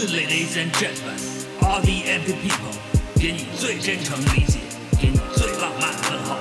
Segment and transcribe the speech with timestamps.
[0.00, 1.20] Good ladies and gentlemen,
[1.60, 2.72] all the empty people，
[3.20, 4.58] 给你最真诚理解，
[4.98, 6.36] 给你最浪漫问候。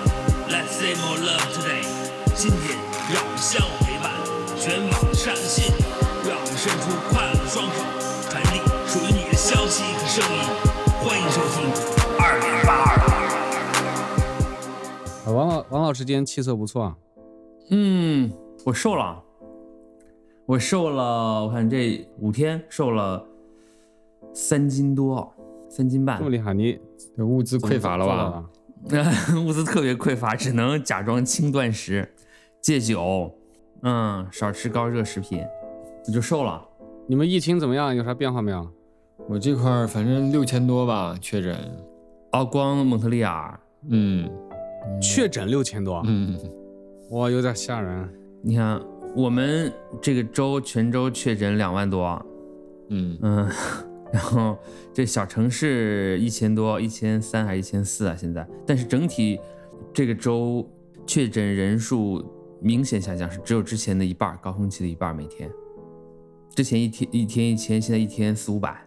[0.47, 1.83] Let's say more love today。
[2.33, 2.79] 今天
[3.13, 4.15] 让我们相互陪伴，
[4.55, 5.75] 全网上线，
[6.23, 7.83] 让我们伸出快乐的双手，
[8.29, 10.39] 传递属于你的消息和声音。
[11.03, 11.67] 欢迎收听
[12.17, 12.95] 二零八二。
[15.25, 16.95] 啊，王老王老师今天气色不错啊，
[17.71, 18.31] 嗯，
[18.63, 19.21] 我瘦了，
[20.45, 23.25] 我瘦了，我看这五天瘦了
[24.33, 25.31] 三斤多，
[25.69, 26.79] 三斤半这么，厉害，你
[27.15, 28.15] 这物资匮乏了吧？
[28.15, 28.49] 了？
[29.45, 32.07] 物资特别匮乏，只能假装轻断食，
[32.61, 33.29] 戒酒，
[33.81, 35.43] 嗯，少吃高热食品，
[36.07, 36.65] 我就瘦了。
[37.07, 37.93] 你们疫情怎么样？
[37.95, 38.65] 有啥变化没有？
[39.27, 41.55] 我这块儿反正六千多吧确诊，
[42.31, 43.59] 哦，光蒙特利尔，
[43.89, 44.29] 嗯
[45.01, 46.37] 确诊六千多，嗯，
[47.11, 48.09] 哇，有点吓人。
[48.41, 48.81] 你看
[49.13, 52.25] 我们这个州全州确诊两万多，
[52.89, 53.49] 嗯，嗯，
[54.11, 54.57] 然后
[54.93, 58.15] 这小城市一千多，一千三还是一千四啊？
[58.17, 59.39] 现在，但是整体
[59.93, 60.67] 这个州
[61.05, 62.23] 确诊人数
[62.61, 65.49] 明显下降，是只有之前的一半儿，高峰期的一半儿每天。
[66.55, 68.83] 之前一天一天一千，现在一天四五百。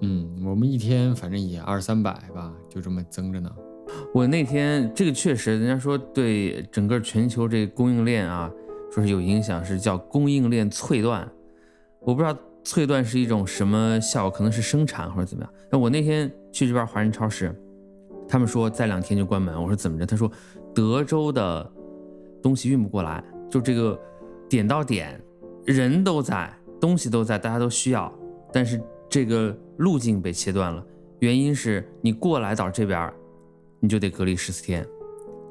[0.00, 3.50] 嗯，我们一天反正也二三百吧，就这么增着呢。
[4.14, 8.52] 我那天这个确实，人家说对整个全球这个供应链啊，
[8.92, 11.26] 说是有影响，是叫供应链脆断。
[12.00, 12.38] 我不知道
[12.68, 15.50] 脆断是一种什么效果，可能是生产或者怎么样。
[15.72, 17.50] 那我那天去这边华人超市，
[18.28, 19.58] 他们说再两天就关门。
[19.58, 20.04] 我说怎么着？
[20.04, 20.30] 他说
[20.74, 21.72] 德州的
[22.42, 23.98] 东西运不过来，就这个
[24.50, 25.18] 点到点，
[25.64, 28.12] 人都在，东西都在，大家都需要，
[28.52, 30.84] 但是这个路径被切断了。
[31.20, 33.10] 原因是你过来到这边，
[33.80, 34.86] 你就得隔离十四天。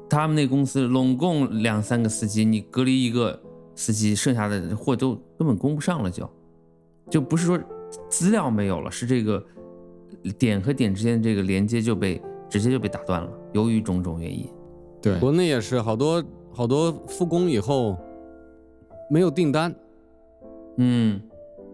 [0.08, 3.42] 他们那公司拢共两三个司机，你隔离一个
[3.74, 6.30] 司机，剩下的货都根本供不上了就，
[7.10, 7.58] 就不是说
[8.08, 9.44] 资料没有了，是这个
[10.38, 14.46] 点和点之间的这个连接就被直接就被打断了，由于种种原因。
[15.00, 16.22] 对，国内也是好多
[16.52, 17.96] 好多复工以后
[19.08, 19.74] 没有订单，
[20.76, 21.20] 嗯，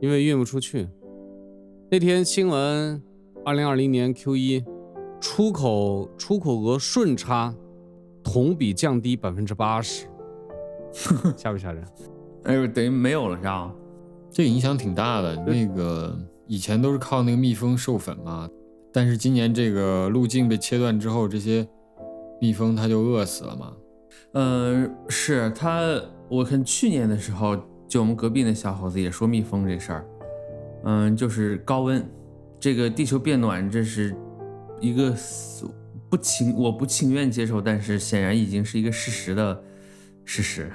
[0.00, 0.88] 因为运不出去。
[1.90, 3.02] 那天新闻，
[3.44, 4.64] 二零二零年 Q 一
[5.20, 7.54] 出口出口额顺差
[8.22, 10.06] 同比降低百分之八十，
[11.36, 11.84] 吓不吓人？
[12.44, 13.74] 哎呦，等于没有了是吧？
[14.34, 15.36] 这个影响挺大的。
[15.46, 16.18] 那个
[16.48, 18.50] 以前都是靠那个蜜蜂授粉嘛，
[18.92, 21.64] 但是今年这个路径被切断之后，这些
[22.40, 23.72] 蜜蜂它就饿死了嘛。
[24.32, 25.80] 呃，是它，
[26.28, 27.56] 我看去年的时候，
[27.86, 30.04] 就我们隔壁那小伙子也说蜜蜂这事儿，
[30.82, 32.04] 嗯，就是高温，
[32.58, 34.16] 这个地球变暖，这是
[34.80, 35.70] 一个死
[36.10, 39.62] 不情我不情愿接受，但是显然已经是一个事实的
[40.24, 40.68] 事实。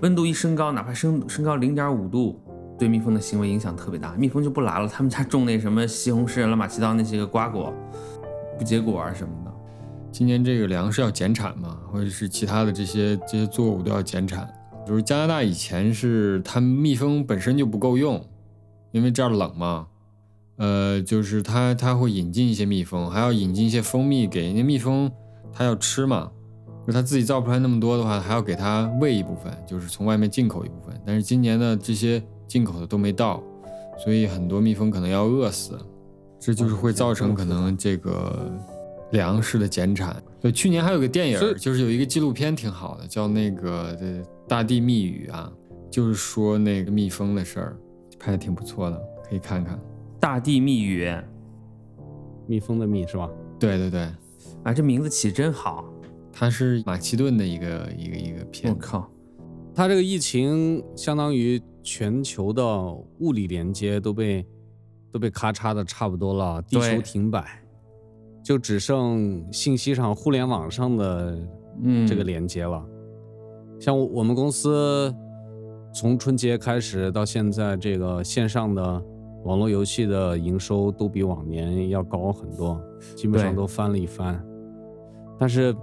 [0.00, 2.40] 温度一升高，哪怕升升高零点五度，
[2.78, 4.86] 对蜜蜂的行为影响特别大，蜜蜂就不来了。
[4.86, 7.72] 他们家种那什么西红柿、乱八七糟那些个瓜果，
[8.56, 9.52] 不结果啊什么的。
[10.10, 14.48] 今年这个粮食要减产嘛，或者是其他的这些这些作物都要减产。
[14.86, 18.24] 就是加拿大以前是它蜜蜂本身就不够用，
[18.90, 19.86] 因为这儿冷嘛，
[20.56, 25.12] 呃，就是它它会引进一些蜜蜂，还要引进一些蜂蜜给人家蜜蜂，
[25.52, 26.30] 它要吃嘛，
[26.86, 30.98] 就它自己造不出来那么多的话，还要给它喂一部分，就是从外面进口一部分。
[31.04, 33.42] 但是今年呢，这些进口的都没到，
[34.02, 35.78] 所以很多蜜蜂可能要饿死，
[36.40, 38.50] 这就是会造成可能这个
[39.12, 40.20] 粮食的减产。
[40.40, 45.52] 对，去年还有个电影就是有一个纪录片挺好的，叫那个《这大地密语》啊，
[45.90, 47.76] 就是说那个蜜蜂的事儿，
[48.18, 49.78] 拍的挺不错的，可以看看。
[50.18, 51.12] 大地密语
[52.46, 53.28] 蜜蜂的蜜是吧？
[53.58, 54.00] 对对对，
[54.62, 55.84] 啊，这名字起真好，
[56.32, 58.78] 它是马其顿的一个一个一个片我。
[58.78, 59.10] 靠。
[59.74, 61.60] 它这个疫情相当于
[61.90, 62.62] 全球的
[63.20, 64.46] 物理连接都被
[65.10, 67.64] 都被咔嚓的差不多了，地球停摆，
[68.44, 71.38] 就只剩信息上、互联网上的
[71.82, 72.84] 嗯，这个连接了。
[73.80, 75.14] 像我我们公司
[75.94, 79.02] 从春节开始到现在，这个线上的
[79.44, 82.78] 网络游戏的营收都比往年要高很多，
[83.16, 84.44] 基本上都翻了一番。
[85.38, 85.74] 但是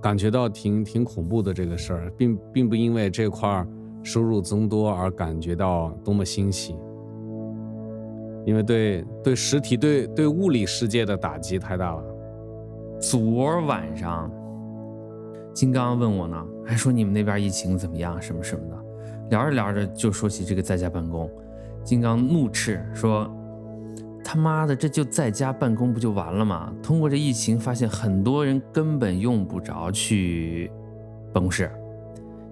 [0.00, 3.66] 感觉到挺挺恐怖的这个事儿，并并不因为这块儿
[4.02, 6.76] 收入增多而感觉到多么欣喜，
[8.44, 12.04] 因为对对实体对对物理世界的打击太大了。
[13.00, 14.30] 昨儿晚上，
[15.54, 16.36] 金刚问我呢，
[16.66, 18.76] 还说你们那边疫情怎么样，什么什么的。
[19.30, 21.30] 聊着聊着就说起这个在家办公，
[21.84, 23.30] 金刚怒斥说
[24.24, 26.72] ：“他妈的，这就在家办公不就完了吗？
[26.82, 30.70] 通过这疫情，发现很多人根本用不着去
[31.32, 31.70] 办公室，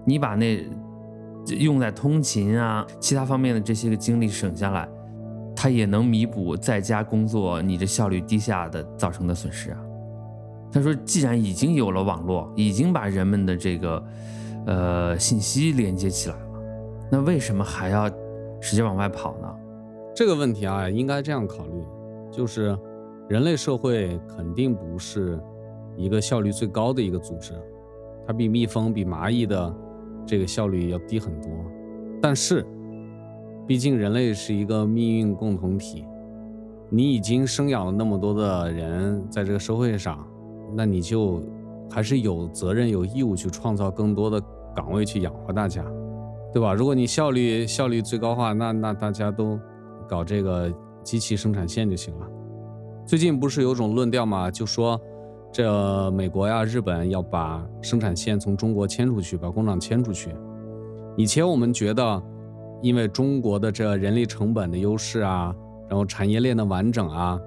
[0.04, 0.64] 你把那
[1.46, 4.88] 用在通勤啊、其他方面的这些个精力省下来，
[5.56, 9.78] 它也能弥补在家工作你这效率低下的造成的损失啊。
[10.70, 14.04] 他说，既然已经有了网络，已经把人们的这个
[14.66, 16.42] 呃信息连接起来了，
[17.10, 18.06] 那为什么还要
[18.60, 19.48] 使劲往外跑呢？
[20.14, 21.82] 这个问题啊，应该这样考虑，
[22.30, 22.78] 就是
[23.30, 25.40] 人类社会肯定不是
[25.96, 27.54] 一个效率最高的一个组织，
[28.26, 29.74] 它比蜜蜂、比蚂蚁的
[30.28, 31.50] 这个效率要低很多。
[32.22, 32.64] 但是，
[33.66, 36.04] 毕竟人类是一个命运共同体，
[36.90, 40.24] 你已经生养了那么多的人在这个社会上，
[40.76, 41.42] 那你就
[41.90, 44.40] 还是有责任、有义务去创造更多的
[44.76, 45.84] 岗位去养活大家，
[46.52, 46.74] 对吧？
[46.74, 49.58] 如果你效率效率最高化，那那大家都。
[50.08, 50.72] 搞这个
[51.02, 52.26] 机器生产线就行了。
[53.04, 54.50] 最近不是有种论调嘛？
[54.50, 54.98] 就说
[55.52, 60.34] 这美国呀、日本要把生产线从中国迁出去，把工厂迁出去。
[61.16, 62.22] 以前我们觉得，
[62.82, 65.54] 因为中国的这人力成本的优势啊，
[65.88, 67.40] 然后产业链的完整啊，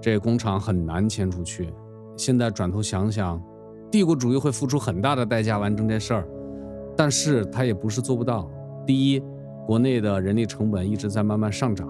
[0.00, 1.72] 这工厂很难迁出去。
[2.16, 3.42] 现在转头想想，
[3.90, 6.28] 帝国主义会付出很大的代价完成这事儿，
[6.96, 8.50] 但是他也不是做不到。
[8.86, 9.22] 第一。
[9.64, 11.88] 国内的人力成本一直在慢慢上涨。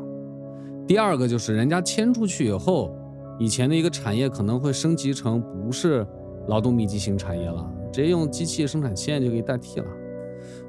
[0.86, 2.94] 第二个就是人家迁出去以后，
[3.42, 6.06] 以前的一个产业可能会升级成不是
[6.46, 9.86] 劳动密集型产业了，直接用机器生产线就可以代替了。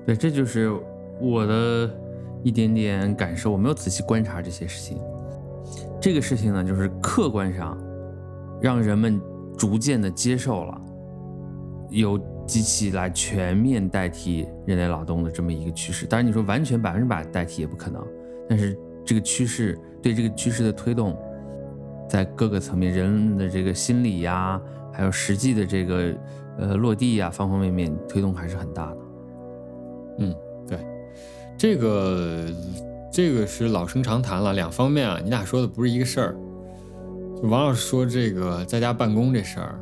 [0.08, 0.74] 对，这就是
[1.22, 1.88] 我的
[2.42, 3.52] 一点点感受。
[3.52, 4.98] 我没有仔细观察这些事情。
[6.02, 7.78] 这个事情呢，就是客观上
[8.60, 9.22] 让人们
[9.56, 10.81] 逐渐的接受了
[11.92, 12.19] 有。
[12.46, 18.06] 机器来全面代替人类劳动的这么一个趋势，当然你说完全百分之百代替也不可能，
[18.50, 21.18] 但是这个趋势对这个趋势的推动，
[22.08, 24.62] 在各个层面，人的这个心理呀，
[24.92, 26.14] 还有实际的这个
[26.58, 28.98] 呃落地呀，方方面面推动还是很大的。
[30.20, 30.36] 嗯，
[30.68, 30.78] 对，
[31.58, 32.46] 这个
[33.12, 36.36] 这个是老生常谈了，两方面啊，你俩说的不是一个事儿。
[37.42, 39.80] 就王老师说这个在家办公这事儿。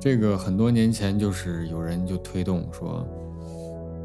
[0.00, 3.04] 这个很多年前就是有人就推动说，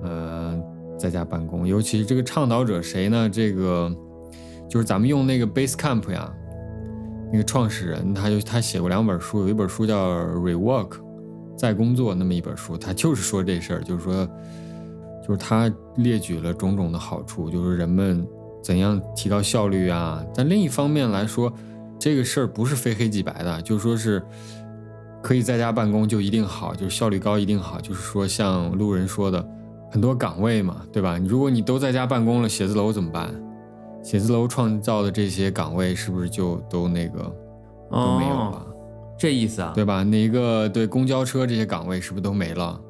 [0.02, 0.60] 呃，
[0.98, 3.30] 在家办公，尤其这个倡导者谁呢？
[3.30, 3.96] 这个
[4.68, 6.34] 就是咱们用那个 Basecamp 呀，
[7.34, 10.92] 那个创始人他就他写过两本书，有一本书叫 Rework，
[11.58, 14.26] 在工作那么一本书，他就是说这事儿，就是说，
[15.28, 18.26] 就是他列举了种种的好处，就是人们
[18.64, 20.24] 怎样提高效率啊。
[20.36, 21.52] 但另一方面来说，
[22.00, 24.22] 这个事儿不是非黑即白的，就说是。
[25.24, 27.80] 可以在家办公就一定好，就是效率高一定好。
[27.80, 29.42] 就是说，像路人说的，
[29.90, 31.18] 很多岗位嘛，对吧？
[31.26, 33.34] 如果你都在家办公了，写字楼怎么办？
[34.04, 37.20] 写字楼创造的这些岗位是不是就都那个
[37.90, 38.68] 都没有了？
[39.18, 39.72] 这意思啊？
[39.74, 40.04] 对吧？
[40.04, 42.82] 哪个对公交车这些岗位是不是都没了？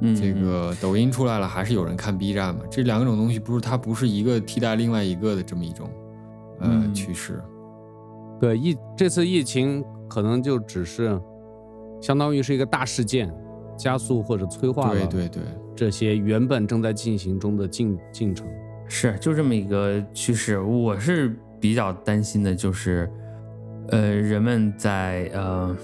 [0.00, 2.62] 嗯，这个抖音出来了，还是有人看 B 站嘛？
[2.70, 5.88] 这两种东西不是它不是一个替代另外一个的这么一种
[6.60, 7.40] 呃趋势。
[8.40, 9.84] 对疫这次疫情。
[10.10, 11.20] 可能就只是，
[12.00, 13.30] 相当于是一个大事件，
[13.76, 15.42] 加速或者催化了对对对
[15.76, 18.46] 这些原本正在进行中的进进程，
[18.88, 20.58] 是就这么一个趋势。
[20.60, 23.10] 我是比较担心的，就是，
[23.88, 25.76] 呃，人们在呃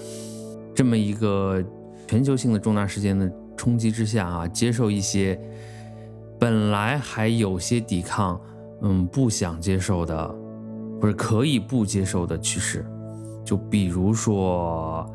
[0.73, 1.63] 这么一个
[2.07, 5.39] 全球性的重大事件的冲击之下啊，接受一些
[6.39, 8.39] 本来还有些抵抗，
[8.81, 10.27] 嗯，不想接受的，
[11.01, 12.85] 或者可以不接受的趋势。
[13.43, 15.07] 就比如说，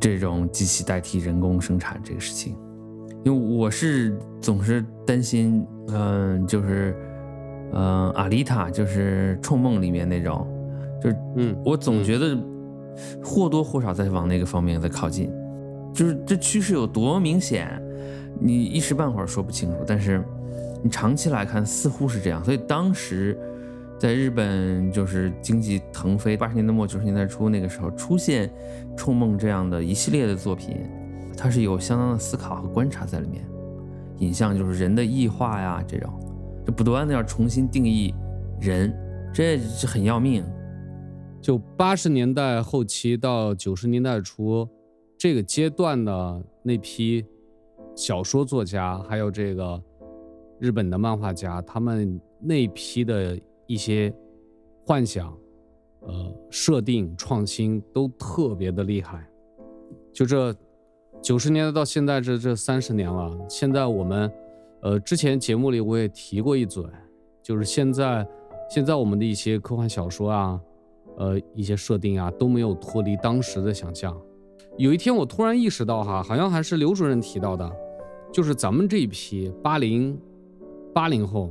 [0.00, 2.56] 这种机器代替人工生产这个事情，
[3.24, 6.94] 因为我是总是担心，嗯，就是，
[7.72, 10.46] 嗯，阿丽塔就是《冲梦》里面那种，
[11.02, 12.36] 就是，嗯，我总觉得
[13.22, 15.30] 或多或少在往那个方面在靠近，
[15.92, 17.82] 就是这趋势有多明显，
[18.40, 20.22] 你一时半会儿说不清楚，但是
[20.82, 23.38] 你长期来看似乎是这样，所以当时。
[24.00, 28.48] 在日本，就是经济腾飞，八十年代末九十年代初那个时候出现
[28.96, 30.76] 《冲梦》这样的一系列的作品，
[31.38, 33.48] 它是有相当的思考和观察在里面。
[34.18, 36.12] 影像就是人的异化呀，这种
[36.66, 38.12] 就不断的要重新定义
[38.60, 38.92] 人，
[39.32, 40.44] 这是很要命。
[41.40, 44.68] 就八十年代后期到九十年代初
[45.16, 47.24] 这个阶段的那批
[47.94, 49.80] 小说作家，还有这个
[50.58, 53.38] 日本的漫画家，他们那批的。
[53.70, 54.10] 一些
[54.86, 55.30] 幻想、
[56.00, 59.28] 呃设定创新都特别的厉害。
[60.10, 60.56] 就这
[61.20, 64.30] 九十年代到现在这这三十年了，现在我们
[64.80, 66.82] 呃之前节目里我也提过一嘴，
[67.42, 68.26] 就是现在
[68.70, 70.60] 现在我们的一些科幻小说啊，
[71.16, 74.16] 呃一些设定啊都没有脱离当时的想象。
[74.76, 77.70] 有一天我突然意识到哈，好像还是刘主任提到的，
[78.32, 80.18] 就是咱们这一批八零
[80.94, 81.50] 八零后。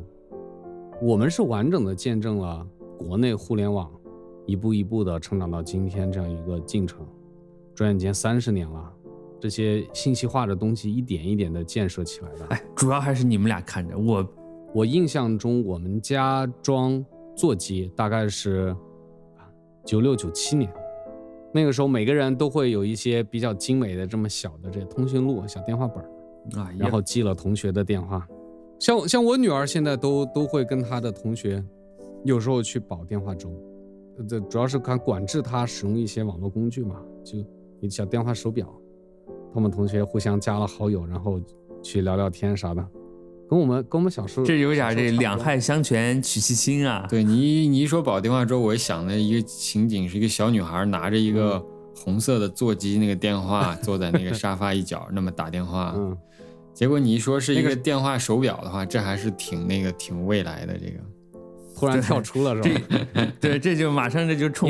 [1.00, 2.66] 我们是完整的见证了
[2.98, 3.88] 国内互联网
[4.48, 7.06] 一步一步的成长到今天这样一个进程。
[7.76, 8.92] 转眼间三十年了，
[9.40, 12.46] 这些信息化的东西一点一点的建设起来的。
[12.48, 14.28] 哎，主要还是你们俩看着我，
[14.74, 17.04] 我印象中我们家装
[17.36, 18.76] 座机大概是
[19.86, 20.72] 九六九七年，
[21.54, 26.10] 那个时候每个人都会有一些比较精美的这么小的这通讯录、小电话本儿。
[26.56, 28.26] 啊，然后记了同学的电话，
[28.80, 31.62] 像像我女儿现在都都会跟她的同学，
[32.24, 33.52] 有时候去保电话粥，
[34.30, 37.38] 这主要是看管制她使用一些网络工具嘛，就
[37.82, 38.74] 一小电话手表，
[39.58, 41.42] 他们同学互相加了好友，然后
[41.82, 42.88] 去聊聊天啥的，
[43.50, 47.08] 跟我们跟我们小时候这有点这两害相权取其轻啊。
[47.10, 51.60] 对你你一说保电话粥，我想的一个情景是一个小女孩拿着一个
[51.96, 55.92] 红色的座机那个电话，坐在那个沙发一角那么打电话。
[55.98, 56.16] 嗯，
[56.72, 61.00] 结果你一说是一个个电话手表的话，这还是挺那个挺未来的这个。
[61.76, 63.28] 突然跳出了是吧？
[63.42, 64.70] 对，这就马上这就冲。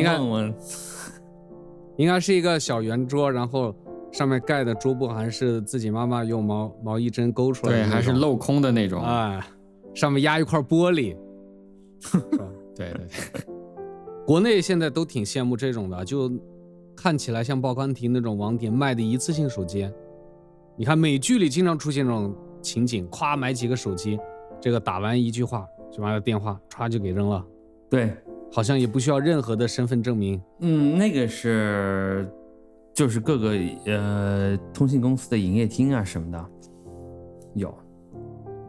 [1.97, 3.75] 应该是一个小圆桌，然后
[4.11, 9.01] 上面盖的桌布还是自己妈妈用毛毛衣针勾出来的对，还是镂空的那种。
[9.03, 9.39] 哎，
[9.93, 11.15] 上面压一块玻璃，
[11.99, 12.45] 是吧？
[12.75, 13.41] 对对对，
[14.25, 16.31] 国内现在都挺羡慕这种的，就
[16.95, 19.89] 看起来像报刊亭那种网点卖的一次性手机。
[20.75, 24.19] 你看美剧里经常出现这种情景，咵买几个手机，
[24.61, 27.43] 这个打完一句话就把他电话歘就给扔了，
[27.89, 28.15] 对，
[28.51, 30.39] 好像也不需要任何的身份证明。
[30.59, 32.29] 嗯，那个是
[32.97, 33.51] 就是各个
[33.85, 36.45] 呃通信公司的营业厅啊什么的
[37.53, 37.71] 有，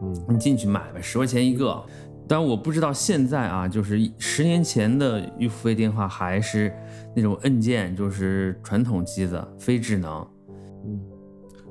[0.03, 1.83] 嗯，你进去买呗，十块钱一个。
[2.27, 6.71] 但我不知道现在啊，就是十年前的预付费电话还是
[7.15, 10.23] 那种按键，就是传统机子，非智能。
[10.85, 11.01] 嗯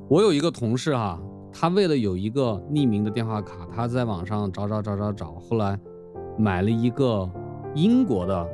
[0.08, 1.16] 我有一个同事哈、
[1.52, 5.78] 他为了有一个匿名的电话卡，他在网上找找找找找，后来
[6.36, 7.30] 买了一个
[7.76, 8.44] 英国的，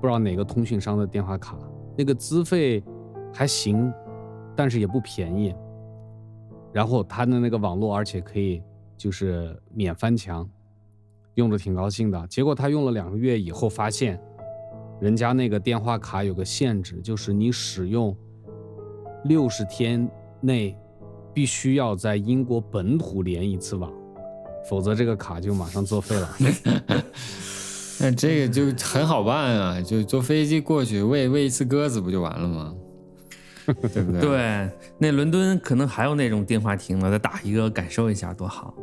[0.00, 1.58] 不知道哪个通讯商的电话卡，
[1.94, 2.82] 那个资费
[3.32, 3.92] 还行，
[4.54, 5.54] 但是也不便宜。
[6.72, 8.62] 然后他的那个网络，而且可以
[8.96, 10.48] 就是免翻墙，
[11.34, 12.26] 用着挺高兴的。
[12.28, 14.20] 结果他用了两个月以后，发现
[15.00, 18.16] 人家那个电话卡有个限制，就是你使用
[19.24, 20.08] 六十天
[20.40, 20.76] 内
[21.34, 23.92] 必须要在英国本土连一次网，
[24.64, 26.36] 否则这个卡就马上作废了。
[28.00, 32.74] 那这个就很好办啊，就坐飞机过去喂喂一次鸽子不就完了吗？
[33.66, 34.20] 对不对？
[34.20, 38.74] 对，那伦敦可能还有那种电话亭呢，再打一个感受一下多好。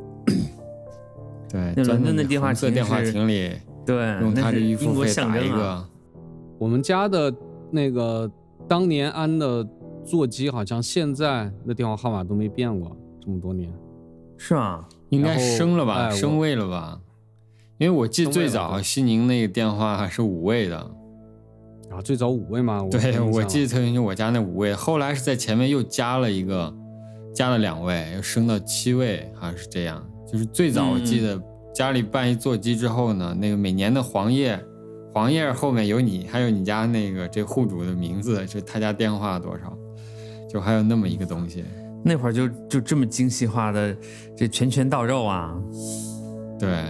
[1.49, 3.51] 对， 那伦敦的电话亭电话亭里
[3.85, 5.49] 对，用那是它这一付费打一。
[5.49, 5.85] 个，
[6.57, 7.33] 我们家的
[7.71, 8.29] 那个
[8.67, 9.67] 当年安的
[10.05, 13.71] 座机，好像现在的电话号码都没变过，这么多年。
[14.37, 14.85] 是吗？
[15.09, 15.95] 应该升了吧？
[15.95, 16.99] 哎升位了吧？
[17.79, 20.91] 因为我记得最早西宁那个电话还是五位的，
[21.89, 26.71] 然后最早五位嘛，我对我记得特别清楚，我家那五位，后来是在前面又加了一个，
[27.33, 30.01] 加了两位，又升到七位，好像是这样。
[30.31, 31.43] 就是最早我记嗯得
[31.73, 34.59] 家里办一座机之后呢，那个每年的黄页，
[35.11, 39.75] 黄页后面有你，还有你家那个这户主的名字，就他家电话多少，
[40.47, 41.65] 就还有那么一个东西。
[42.05, 43.93] 那会儿就就这么精细化的
[44.37, 45.53] 这拳拳到肉啊！
[46.57, 46.85] 对，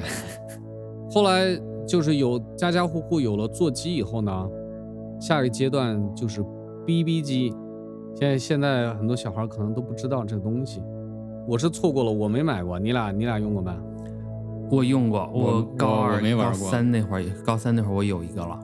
[1.09, 4.31] 后来就是有家家户户有了座机以后呢，
[5.19, 6.43] 下一个阶段就是
[6.85, 7.53] BB 机。
[8.15, 10.83] 现在现在很多小孩可能都不知道这个东西，
[11.47, 12.79] 我是错过了，我没买过。
[12.79, 13.71] 你俩你俩用过没？
[14.71, 18.59] 我用过，我我高二、没玩过高三那会儿，高三那会儿我有一个了，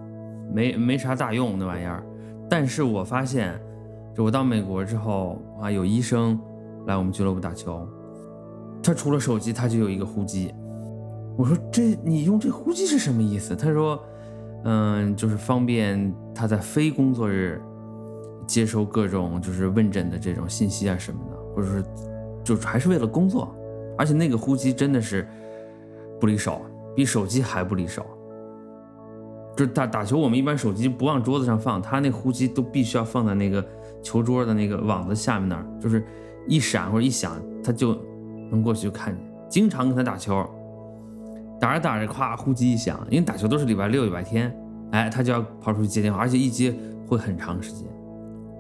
[0.54, 2.04] 没没啥大用那玩意儿。
[2.50, 3.60] 但是我发现，
[4.14, 6.40] 就我到美国之后啊，有医生
[6.86, 7.88] 来我们俱乐部打球，
[8.84, 10.54] 他除了手机，他就有一个呼机。
[11.38, 13.56] 我说这你用这呼机是什么意思？
[13.56, 14.00] 他说，
[14.66, 17.62] 嗯，就是方便他在非工作日
[18.46, 21.84] 接收各种就是问诊的这种信息啊什么的，或者是
[22.44, 23.56] 就还是为了工作。
[23.98, 25.26] 而且那个呼机真的是
[26.20, 26.62] 不离手，
[26.96, 28.06] 比手机还不离手。
[29.56, 33.66] 就打打球，我们一般手机不往桌子上放，他那呼机都必须要放在那个
[34.04, 36.04] 球桌的那个网子下面那儿，就是
[36.46, 37.98] 一闪或者一响，他就
[38.52, 39.34] 能过去就看见。
[39.48, 40.46] 经常跟他打球，
[41.60, 44.56] 打着打着，咵，呼机一响，因为打球都是礼拜六、礼拜天，
[44.92, 46.74] 哎，他就要跑出去接电话，而且一接
[47.08, 47.88] 会很长时间，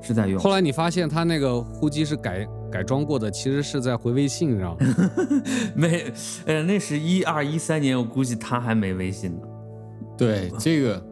[0.01, 0.39] 是在用。
[0.39, 5.11] 后来你发现他那个呼机是改改装过的，其实是在回微信，你知道吗？
[5.75, 6.05] 没，
[6.45, 9.41] 呃，那是一二一三年，我估计他还没微信呢。
[10.17, 11.05] 对这个，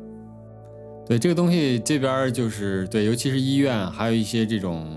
[1.06, 4.88] 对这个东西这边就是对，尤其是医院，还有一些这种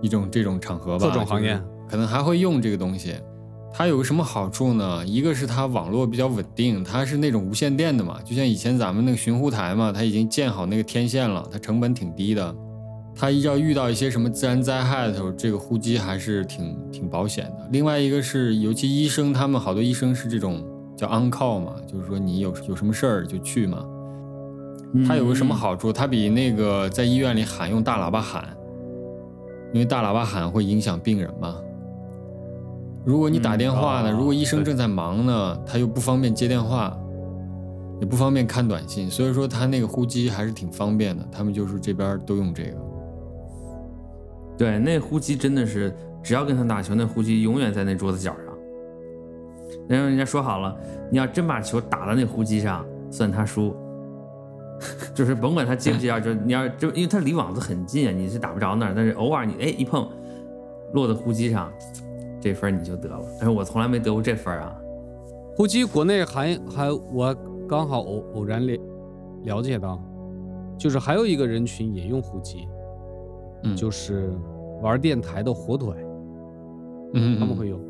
[0.00, 3.16] 一种这种场合吧，各种行业就是可能还会用这个东西。
[3.76, 5.04] 它有个什么好处呢？
[5.04, 12.54] 一个是它网络比较稳定，它是那种无线电的嘛，就像以前咱们那个寻呼台嘛，它已经建好那个天线了，它成本挺低的。
[13.16, 17.68] 它要遇到一些什么自然灾害的时候，这个呼机还是挺挺保险的。
[17.72, 20.64] 另外一个是，尤其医生他们好多医生是这种
[20.96, 23.84] 叫 on call 嘛，就是说你有有什么事儿就去嘛。
[25.04, 25.92] 它有个什么好处？
[25.92, 28.56] 它比那个在医院里喊用大喇叭喊，
[29.72, 31.56] 因为大喇叭喊会影响病人嘛。
[33.04, 36.96] 如果你打电话呢，如果医生正在忙呢，他又不方便接电话，
[38.00, 41.22] 也不方便看短信，所以说他那个呼机还是挺方便的。
[41.30, 42.76] 他们就是这边都用这个。
[44.56, 48.44] 对，那呼机真的是，只要跟他打球，那呼机永远在那桌子角上。
[49.86, 50.74] 然后人家说好了，
[51.10, 53.76] 你要真把球打到那呼机上，算他输。
[55.14, 60.08] 就是甭管他接不接啊，就你要就因为他离网子很近啊，你是打不着那儿，但是偶尔你哎一碰，
[60.94, 61.70] 落到呼机上。
[62.44, 64.78] 这分你就得了，但是我从来没得过这分啊。
[65.56, 67.34] 呼机国内还还我
[67.66, 68.78] 刚好偶偶然了
[69.44, 69.98] 了解到，
[70.76, 72.68] 就是还有一个人群也用呼机，
[73.62, 74.30] 嗯，就是
[74.82, 75.94] 玩电台的火腿，
[77.14, 77.80] 嗯，他们会用，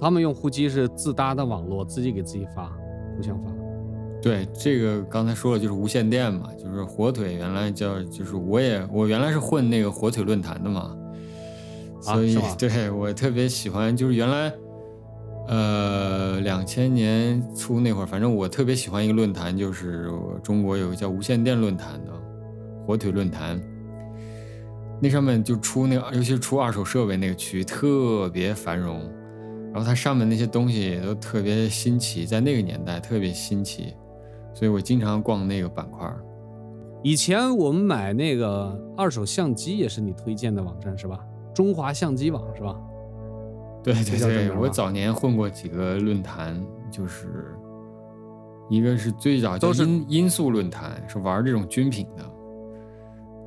[0.00, 2.72] 他们用呼机是自搭的网络，自己给自己发，
[3.16, 3.50] 互相发。
[4.22, 10.96] 对，这个刚才说了就是无线电嘛，就是火腿原来叫就是我也我原来是混那个火腿论坛的嘛。
[12.00, 14.52] 所以， 对我特别喜欢，就是原来，
[15.48, 20.10] 呃，两千年初那会儿，反正我特别喜欢一个论坛，就是
[20.42, 22.12] 中国有个叫无线电论坛的
[22.86, 23.60] 火腿论坛，
[25.00, 29.00] 那上面就出那个，尤其是出二手设备那个区特别繁荣，
[29.72, 33.94] 然后它上面那些东西也都特别新奇，在那个年代特别新奇，
[34.54, 36.10] 所以我经常逛那个板块。
[37.02, 41.20] 以前我们买那个二手相机也是你推荐的网站是吧？
[41.56, 42.76] 中华相机网是吧？
[43.82, 47.56] 对对对，我早年混过几个论坛，就是
[48.68, 52.22] 一个是最早叫音音速论坛，是玩这种军品的，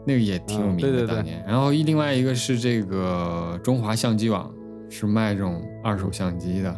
[0.08, 1.44] 那个也挺有名的当年。
[1.46, 4.52] 然后另外一个是这个中华相机网，
[4.90, 6.76] 是卖这种二手相机的。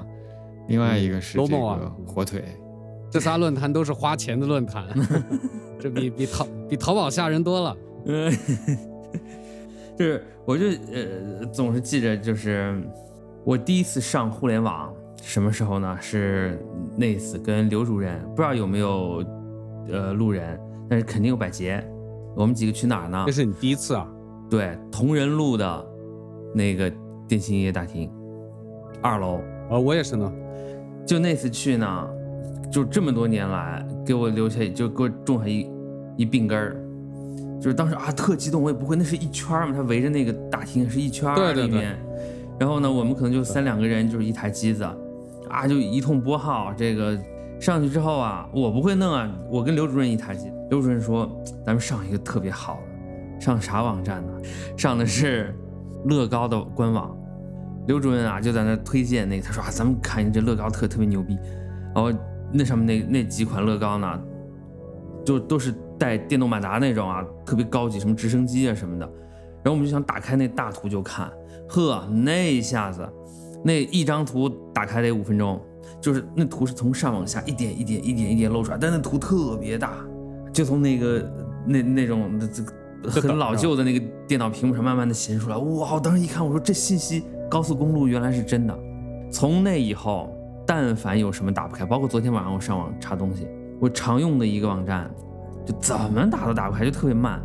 [0.67, 2.43] 另外一个是这个火腿，
[3.09, 4.85] 这仨论坛都是花钱的论坛，
[5.79, 7.77] 这比比淘比淘宝吓人多了。
[9.97, 12.81] 是，我就呃总是记着，就是
[13.43, 15.97] 我第一次上互联网什么时候呢？
[16.01, 16.59] 是
[16.97, 19.23] 那次跟刘主任，不知道有没有
[19.89, 21.83] 呃路人，但是肯定有百杰。
[22.35, 23.23] 我们几个去哪儿呢？
[23.27, 24.07] 这是你第一次啊？
[24.49, 25.85] 对，同仁路的
[26.55, 26.91] 那个
[27.27, 28.09] 电信营业大厅
[29.01, 29.41] 二楼。
[29.69, 30.31] 啊，我也是呢。
[31.05, 32.09] 就那次去呢，
[32.71, 35.69] 就这么多年来给我留下，就给我种下一
[36.17, 36.77] 一病根儿。
[37.61, 41.95] 就是当时啊，特激动，我也不会，那是一圈嘛，他围着那个大厅是一圈里面，
[42.59, 44.83] 然后呢，我们可能就三两个人，就是一台机子，
[45.47, 47.15] 啊，就一通拨号，这个
[47.59, 51.29] 上去之后啊，我不会弄啊，我跟刘主任一台机，刘主任说，
[51.63, 52.79] 咱们上一个特别好
[53.35, 54.33] 的，上啥网站呢？
[54.75, 55.55] 上的是
[56.05, 57.15] 乐高的官网，
[57.85, 61.37] 刘主任啊就在那推荐那个，他说啊，咱们看这乐高特特别牛逼，
[61.93, 62.11] 然后
[62.51, 64.19] 那上面那那几款乐高呢，
[65.23, 65.71] 就都是。
[66.01, 69.05] 带电动马达那种啊，特别高级，什么直升机啊什么的，
[69.63, 71.31] 然后我们就想打开那大图就看，
[71.69, 73.07] 呵，那一下子，
[73.63, 75.61] 那一张图打开得五分钟，
[76.01, 79.93] 就是那图是从上往下一点一点一点一点露出来，但那图特别大，
[80.51, 81.31] 就从那个
[81.67, 85.93] 那那种这很老旧的那个电脑屏幕上慢慢的显示出来，哇！
[85.93, 88.75] 我当时一看，我说这信息高速公路原来是真的。
[89.31, 90.35] 从那以后，
[90.65, 93.47] 但凡有什么打不开，包括昨天晚上我上网查东西，
[93.79, 95.07] 我常用的一个网站。
[95.65, 97.41] 就怎么打都打不开，就特别慢。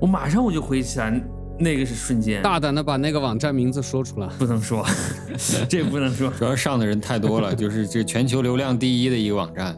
[0.00, 1.22] 我马上我就回忆起来，
[1.58, 2.42] 那个是瞬间。
[2.42, 4.84] 大胆的把那个网站名字说出来，不能说，
[5.68, 9.76] 这不能说，主要上的人太多了，就是这全球流量第一的一个网站。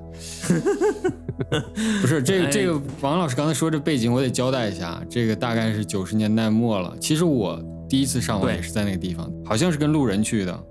[2.01, 5.03] 不是这个 这个王老师刚才说这背景，我得交代一下。
[5.11, 6.95] 这个大概是九十年代末了。
[7.01, 10.65] 其实我第一次上网也是在那个地方，好像是跟路人去的。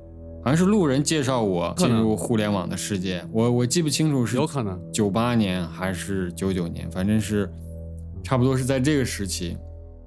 [0.44, 7.48] 好像是路人介绍我进入互联网的世界，我我记不清楚是有可能九八年还是九九年，反正是
[8.24, 9.56] 差不多是在这个时期，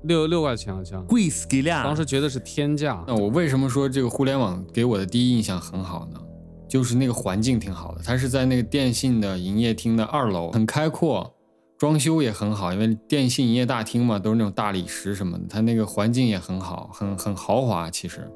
[0.02, 3.04] 六六块钱好像，贵死给了，当时觉得是天价。
[3.06, 6.20] 那我为什么说这个互联网给我的第一印象很好呢？
[6.68, 11.32] 就是那个环境挺好的，它是在那个电信的营业厅的二楼，很开阔，
[11.78, 18.28] 装修也很好，因为电信营业大厅嘛，都是那种大理石什么的，它那个环境也很好，很很豪华，其实。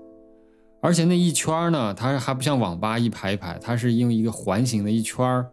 [0.81, 5.47] 而且那一圈呢，它还不像网吧一排一排，它是用一个环形的一圈儿，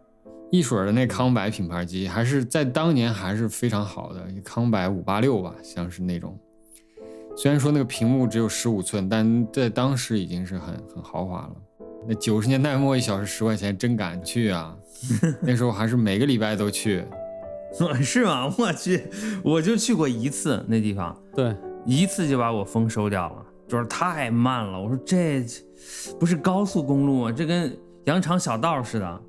[0.50, 6.38] 一水儿的那康柏品牌机，还是在当年还是非常好的康柏五八六吧，像是那种。
[7.36, 11.52] 虽然说那个屏幕只有十五寸，但在当时已经是很很豪华了。
[12.08, 14.76] 那九十年代末一小时十块钱真敢去啊！
[15.42, 17.04] 那时候还是每个礼拜都去。
[18.00, 18.50] 是吗？
[18.56, 19.02] 我去，
[19.42, 24.80] 我就去过一次那地方，对，一次就把我丰收掉了，就是太慢了。
[24.80, 25.44] 我说这
[26.18, 27.32] 不是高速公路吗？
[27.32, 29.20] 这跟羊肠小道似的。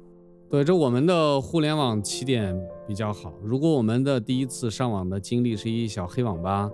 [0.50, 3.34] 对，这我们的互联网起点比较好。
[3.44, 6.70] 如果我们的第一次上网的经历是一小黑网吧，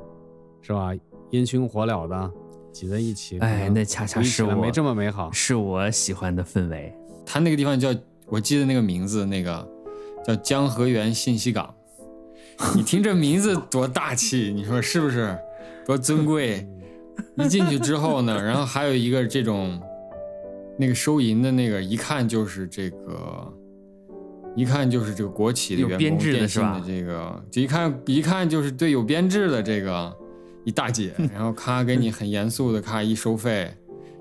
[0.61, 0.91] 是吧？
[1.31, 2.31] 烟熏火燎的，
[2.71, 6.93] 挤在一起，哎，那恰恰是我没这么美好，是我喜欢的氛围。
[7.25, 7.89] 他那个地方叫，
[8.27, 9.67] 我记得那个名字，那个
[10.23, 11.73] 叫江河源信息港。
[12.75, 15.35] 你听这名字多大气，你说是不是？
[15.87, 16.67] 多尊贵！
[17.43, 19.79] 一进去之后呢，然后还有一个这种，
[20.77, 23.53] 那个收银的那个，一看就是这个。
[24.55, 30.15] 一看就是这个国企的员工，电信的这个，就一看一看就是对有编制的这个
[30.63, 33.73] 一大姐， 然后咔给你很严肃的咔一收费，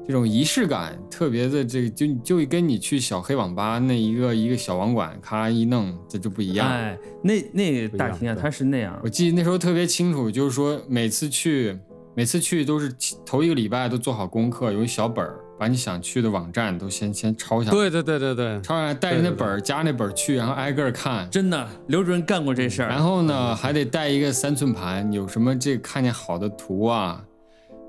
[0.07, 6.67] 这种仪式感特别的，这个就就跟你去小黑网吧那一个一个小网管咔一弄，这就不一样。
[6.67, 8.99] 哎，那那个大厅啊，它是那样。
[9.05, 11.77] 我记得那时候特别清楚，就是说每次去
[12.15, 12.95] 每次去都是
[13.25, 15.39] 头一个礼拜都做好功课，有一小本儿。
[15.59, 21.31] 把你想去的网站都先先抄下来，对对对对对，抄下来带着那本儿加那本儿去，然后挨个看。
[21.31, 22.89] 真的，刘主任干过这事儿。
[22.89, 27.25] 然后呢，还得带一个三寸盘，有什么这看见好的图啊，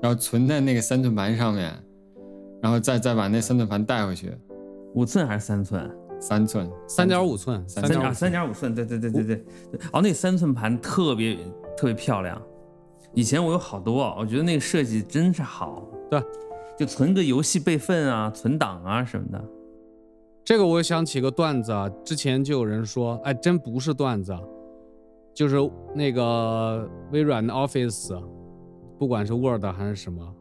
[0.00, 1.74] 然后存在那个三寸盘上面，
[2.62, 4.32] 然后再再把那三寸盘带回去。
[4.94, 5.90] 五寸还是三寸？
[6.20, 8.72] 三寸，三点五寸，三点三点五寸。
[8.72, 9.44] 对对对对对。
[9.90, 11.34] 哦，那三寸盘特别
[11.76, 12.40] 特别漂亮。
[13.14, 15.82] 以前我有好多，我觉得那个设计真是好。
[16.10, 16.22] 对。
[16.76, 19.40] 就存个游戏备份啊，存档啊什么的。
[20.44, 24.36] 这个我想起个段子啊，之前就有人说，哎，真不是段子，
[25.32, 25.56] 就是
[25.94, 28.20] 那个微软的 Office，
[28.98, 30.34] 不管是 Word 还是什么，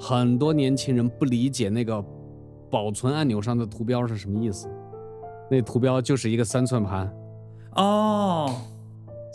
[0.00, 2.02] 很多年轻人不理解那个
[2.70, 4.70] 保存按钮上的图标是什么意思。
[5.50, 7.14] 那图标就是一个三寸盘。
[7.76, 8.54] 哦，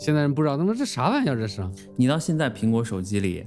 [0.00, 1.36] 现在人不知道，他妈这啥玩意儿？
[1.36, 1.62] 这是？
[1.94, 3.46] 你到现在苹果手机里。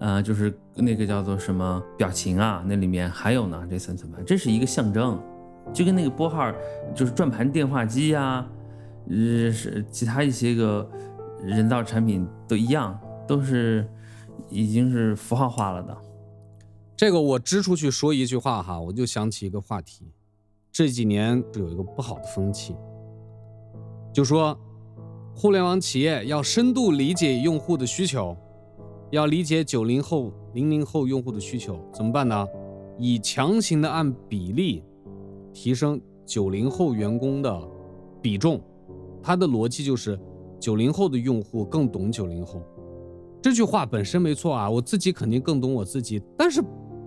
[0.00, 5.22] 呃，就是那个叫做什么表情啊，那里面还有呢，这三寸盘，这是一个象征，
[5.72, 6.52] 就跟那个拨号，
[6.94, 8.46] 就是转盘电话机呀，
[9.08, 10.90] 呃，是其他一些个
[11.42, 13.86] 人造产品都一样，都是
[14.48, 15.96] 已经是符号化了的。
[16.96, 20.10] 这个我支出去说一句话哈，我就想起一个话题，
[20.72, 22.74] 这几年有一个不好的风气，
[24.12, 24.58] 就说
[25.36, 28.36] 互联网企业要深度理解用户的需求。
[29.10, 32.46] 要理解九零后、零零后用户的需求怎么办呢？
[32.98, 34.82] 以强行的按比例
[35.52, 37.68] 提升九零后员工的
[38.22, 38.60] 比重，
[39.22, 40.18] 他的逻辑就是
[40.60, 42.62] 九零后的用户更懂九零后。
[43.42, 46.62] 这句话本身没错啊，我自己肯定更懂我自己，但是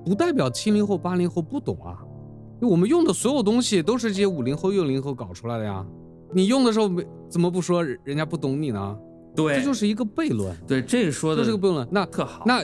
[0.05, 2.05] 不代表七零后、八零后不懂啊。
[2.61, 5.85] 我们用的所有东西都是这些五零后、六零后搞出来的呀。
[6.33, 8.97] 你用的时候没怎么不说人家不懂你呢？
[9.35, 10.55] 对，这就是一个悖论。
[10.67, 12.43] 对，这说的这个悖论，那特好。
[12.45, 12.63] 那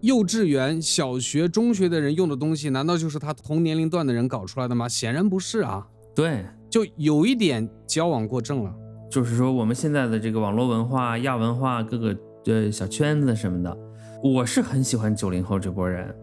[0.00, 4.88] 幼稚园、小学、中学的人用的东西，难道就是他同年龄段的人搞出来的吗？
[4.88, 5.86] 显然不是啊。
[6.14, 8.74] 对，就有一点矫枉过正了。
[9.10, 13.76] 就是说，我们现在的这个网络文化、亚文化各个呃小圈子什么的，
[14.22, 16.14] 我是很喜欢九零后这波人。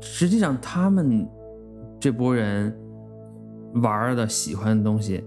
[0.00, 1.28] 实际上，他们
[1.98, 2.76] 这波人
[3.74, 5.24] 玩的、喜欢的东西。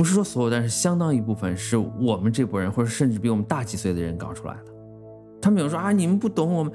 [0.00, 4.72] 不是说所有，但是相当一部分是我们这波人，或者甚至比我们大几岁的人搞出来的。
[5.42, 6.72] 他们有说啊，你们不懂我们，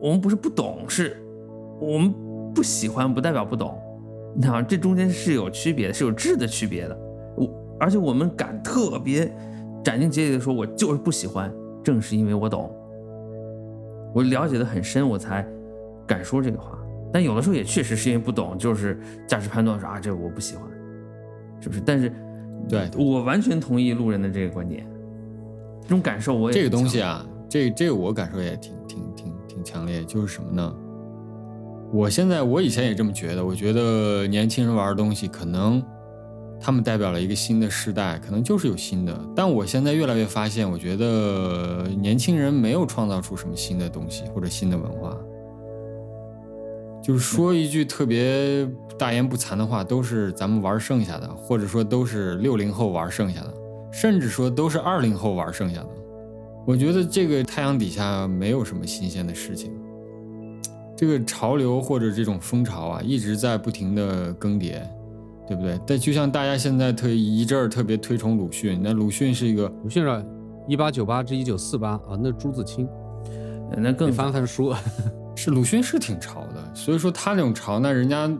[0.00, 1.14] 我们不是不懂，是
[1.78, 2.14] 我们
[2.54, 3.78] 不喜欢，不代表不懂。
[4.34, 6.98] 你看，这中间是有区别的，是有质的区别的。
[7.36, 9.30] 我而且我们敢特别
[9.84, 12.74] 斩钉截铁的说，我就是不喜欢，正是因为我懂，
[14.14, 15.46] 我了解的很深，我才
[16.06, 16.78] 敢说这个话。
[17.12, 20.64] 但有的时候也确实是因为不懂，就是价值判断说啊，这我不喜欢，
[21.60, 21.82] 是不是？
[21.84, 22.10] 但是。
[22.68, 24.86] 对我完全同意路人的这个观点，
[25.82, 30.74] 这种感受我也这个东西啊，这这个我感受也挺挺挺挺强烈，就是什么呢？
[31.92, 35.80] 我现在我以前也这么觉得，我觉得年轻人玩的东西可能
[36.60, 39.16] 他们代表了一个新的时代，可能就是有新的。
[39.36, 45.16] 但我现在越来越发现，我觉得年轻人没有创造出什么新的东西或者新的文化。
[47.04, 48.66] 就是说一句特别
[48.98, 53.52] 大言不惭的话，都是咱们玩剩下的，或者说都是六零后玩剩下的，
[53.92, 55.88] 甚至说都是二零后玩剩下的。
[56.66, 59.70] 我觉得这个太阳底下没有什么新鲜的事情，
[60.96, 64.80] 这个潮流或者这种风潮啊，一直在不停的更迭，
[65.46, 65.78] 对不对？
[65.86, 70.26] 但就像大家现在特一阵儿特别推崇鲁迅，那鲁迅是一个鲁迅是
[70.66, 72.88] 一八九八至一九四八啊，那朱自清，
[73.76, 74.72] 那更翻翻书。
[75.36, 78.30] 是鲁迅是挺潮的，所以说他那种潮，那人家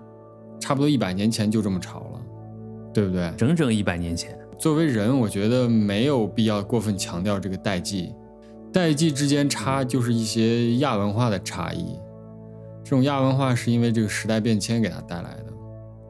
[0.60, 2.20] 差不多一百年前就这么潮了，
[2.92, 3.32] 对不对？
[3.36, 4.38] 整整一百年前。
[4.58, 8.14] 作为人，我觉得没有必要过分强调这个代际，
[8.72, 11.98] 代际之间差就是一些亚文化的差异。
[12.84, 15.52] 这种亚文化是因为这个时代变迁给它带来的，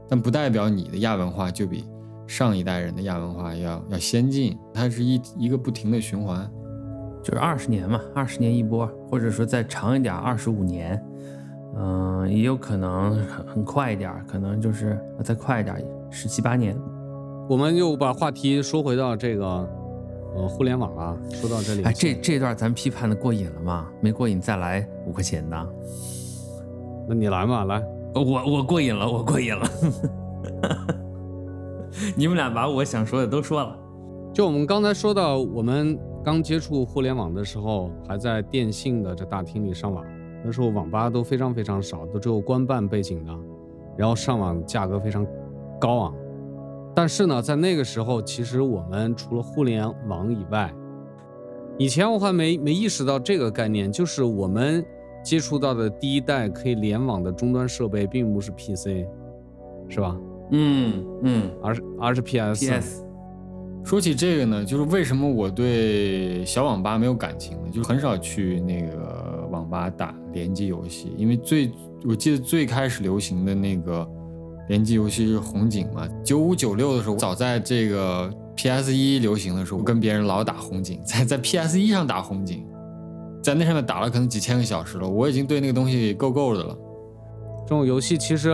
[0.09, 1.85] 但不代表你的亚文化就比
[2.27, 6.49] 上一代人的亚文化要要先进，它是一一个不停的循环。
[7.25, 11.03] 就是二十年嘛，二十年一波，或者说再长一点，二十五年，
[11.75, 15.75] 嗯，也有可能很很快一点，可能就是再快一点，
[16.11, 16.79] 十七八年。
[17.49, 19.47] 我们又把话题说回到这个，
[20.37, 21.17] 呃，互联网啊。
[21.31, 23.87] 说到这里，哎，这这段咱批判的过瘾了吗？
[24.03, 25.69] 没过瘾再来五块钱的。
[27.09, 27.83] 那你来嘛，来。
[28.15, 29.67] 我我过瘾了，我过瘾了。
[32.15, 33.75] 你们俩把我想说的都说了。
[34.33, 40.03] 就我们刚才说到，我们刚接触互联网的时候，还在电信的这大厅里上网，
[40.43, 43.33] 那时候网吧都非常非常少，都只有官办背景的，
[43.99, 45.27] 然后上网价格非常
[45.79, 46.15] 高昂。
[46.95, 50.73] 但是呢，在那个时候，其实我们除了互联网以外，
[51.77, 54.83] 以前我还没没意识到这个概念，就是我们
[55.23, 59.07] 接触到的第一代可以联网的终端设备，并不是 PC，
[59.91, 60.19] 是吧？
[60.53, 62.65] 嗯嗯，而是而是 PS。
[62.65, 63.05] PS。
[63.85, 67.69] 说起这个呢，就是为什么我对小网吧没有感情呢？
[67.71, 71.71] 就是很少去那个网吧打联机游戏，因为最
[72.05, 74.09] 我记得最开始流行的那个。
[74.71, 76.09] 联机游戏是红警嘛？
[76.25, 82.65] 九五九六的时候，早在这个 PS 一流行的时候，我跟别人老打红警，在在 PS 一上打红警，
[83.43, 86.75] 在那上面打了可能几千个小时了，我已经对那个东西够够的了。
[87.67, 88.53] 这种游戏其实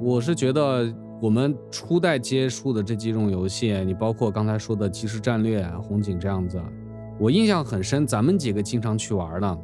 [0.00, 0.90] 我是觉得，
[1.22, 6.60] 我们初代接触的这几种游戏，你包括刚才说的即时战略、红警这样子，
[7.16, 8.04] 我印象很深。
[8.04, 9.58] 咱们几个经常去玩的，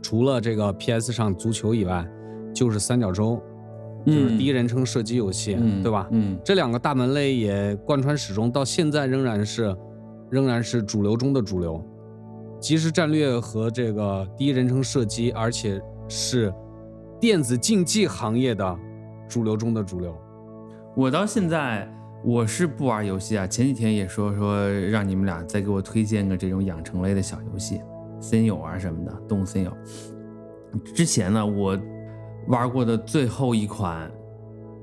[0.00, 2.02] 除了这个 PS 上足球以外，
[2.54, 3.38] 就是三角洲。
[4.06, 6.08] 就是第一人称射击游戏，对吧？
[6.10, 9.76] 嗯，这两个大门类也贯穿始终，到现在仍然是，
[10.30, 11.82] 仍然是主流中的主流。
[12.58, 16.50] 即时战略和这个第一人称射击，而且是
[17.20, 18.78] 电子竞技行业的
[19.28, 20.14] 主流中的主流。
[20.96, 21.88] 我到现在
[22.22, 27.80] 我是不玩游戏啊，前几天也说说让你们俩再给我推荐个这种养成类的小游戏，
[28.20, 29.72] 森友啊什么的，动物森友。
[30.94, 31.78] 之前呢，我。
[32.46, 34.10] 玩过的最后一款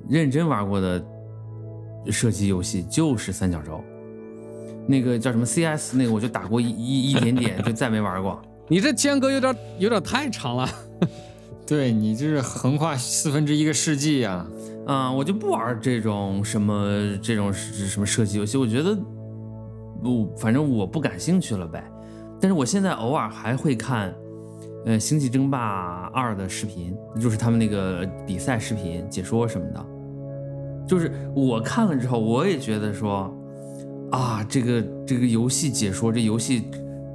[0.09, 0.99] 认真玩过的
[2.07, 3.79] 射击游戏就是三角洲，
[4.87, 8.41] 那个叫什么 CS，那个我就打过一一一点点， 就再没玩过。
[8.67, 10.67] 你这间隔有点有点太长了，
[11.67, 14.31] 对你这是横跨四分之一个世纪呀！
[14.31, 14.47] 啊，
[14.85, 18.97] 我就不玩这种什么这种什么射击游戏，我觉得
[20.03, 21.83] 我反正我不感兴趣了呗。
[22.39, 24.13] 但是我现在偶尔还会看。
[24.83, 29.85] 呃，星际争霸二的视频，就是他们那个比赛视频解说什么的，
[30.87, 33.31] 就是我看了之后，我也觉得说，
[34.09, 36.63] 啊，这个这个游戏解说，这游戏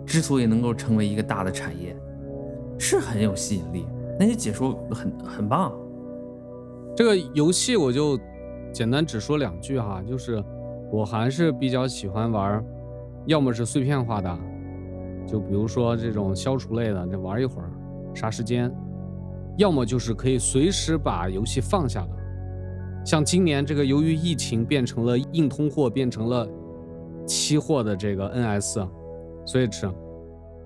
[0.07, 1.97] 之所以能够成为一个大的产业，
[2.79, 3.85] 是很有吸引力，
[4.17, 5.73] 那些解说很很棒。
[6.97, 8.19] 这个游戏我就
[8.73, 10.43] 简单只说两句哈，就是
[10.91, 12.65] 我还是比较喜欢玩，
[13.27, 14.39] 要么是碎片化的。
[15.27, 17.71] 就比如说这种消除类的，这玩一会儿，
[18.15, 18.71] 杀时间；
[19.59, 22.09] 要么就是可以随时把游戏放下的。
[23.05, 26.49] 像今年这个，由于疫情变成了硬通货，变成了
[27.27, 28.89] 期货的这个 NS，
[29.45, 29.87] 所以是，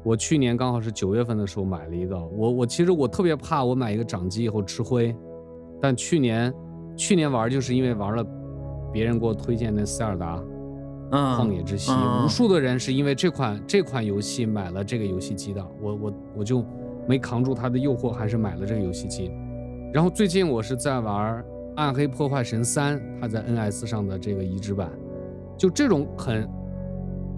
[0.04, 2.16] 我去年刚好是九月份的时候买了一个。
[2.16, 5.12] 我我其实我特别怕我买一个掌机以后吃灰，
[5.80, 6.52] 但去年
[6.96, 8.24] 去年玩就是因为玩了
[8.92, 10.42] 别人给我推荐的塞尔达。
[11.12, 11.90] 嗯旷野之息，
[12.24, 16.64] 无数的人是因为这款这款游戏买了这个游戏机的，我我我就
[17.08, 19.28] 没扛住它的诱惑，还是买了这个游戏机。
[19.92, 21.42] 然后最近我是在玩
[21.74, 24.88] 《暗黑破坏神三》，它在 NS 上的这个移植版，
[25.58, 26.48] 就这种很，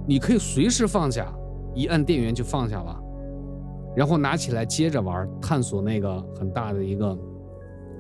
[0.07, 1.33] 你可以随时放下，
[1.75, 3.01] 一按电源就放下了，
[3.97, 7.19] 然后拿起来接着玩，探索那个很大的一个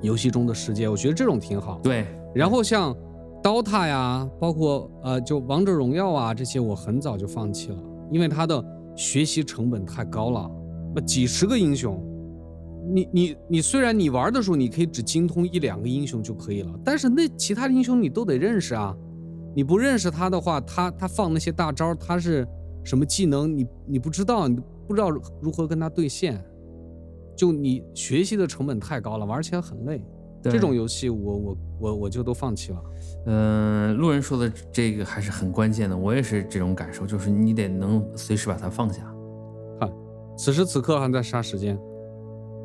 [0.03, 1.81] 游戏中的世界，我觉得这种挺好。
[1.83, 2.95] 对，然后像。
[3.43, 10.49] DOTA 呀，包括呃，就王者荣耀啊，这些我很早就放弃了，因为它的学习成本太高了。
[10.95, 12.01] 那几十个英雄，
[12.95, 18.97] 你你你，虽然你玩的时候你可以只精通一两个英雄就可以了，但是那其他的英雄你都得认识啊。
[19.57, 22.47] 你不认识他的话，他他放那些大招，他是
[22.85, 24.55] 什么技能，你你不知道，你
[24.87, 26.41] 不知道如何跟他对线，
[27.42, 30.00] 就你学习的成本太高了，玩起来很累。
[30.44, 32.78] 这种游戏我我我我就都放弃了。
[33.26, 39.02] 嗯，路人说的这个还是很关键的，我也是这种感受，就是你得能随时把它放下。
[39.81, 39.90] 看，
[40.38, 41.76] 此时此刻还在杀时间。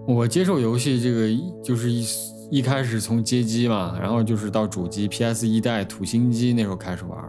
[0.08, 1.28] 我接受游戏这个
[1.64, 2.06] 就是一
[2.52, 7.20] 一开始从街机嘛，然后就是到主机 PS 一代土星机那时候开始玩，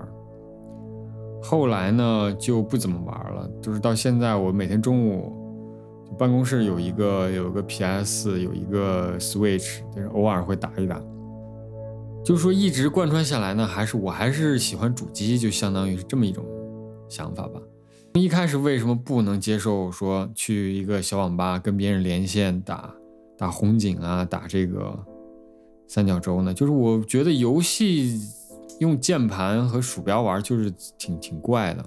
[1.42, 5.47] 后来呢就不怎么玩了，就是到现在我每天中午
[6.18, 11.00] 办公室有一个有一个 PS 有一个 Switch，但是偶尔会打一打。
[12.24, 16.44] 就是说一直贯穿下来呢，还是我还是喜欢主机，就相当于是这么一种
[17.08, 17.60] 想法吧。
[18.14, 22.92] 一开始为什么不能接受说去一个小网吧跟别人连线打
[23.36, 24.98] 打红警啊，打这个
[25.86, 26.52] 三角洲呢？
[26.52, 28.20] 就是我觉得游戏
[28.80, 31.84] 用键盘和鼠标玩就是挺挺怪的。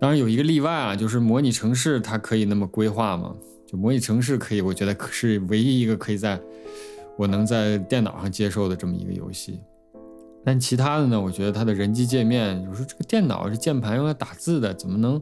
[0.00, 3.34] 当然有一个例外啊，就是模拟城市它可以那么规划嘛，
[3.66, 6.40] 就模拟城市可以，我觉得可是唯一一个可以在
[7.16, 9.60] 我能在电脑上接受的这么一个游戏。
[10.44, 11.20] 但其他的呢？
[11.20, 15.20] 我觉得它的人机界面，有时候这个电脑是键盘用来打字的，怎么能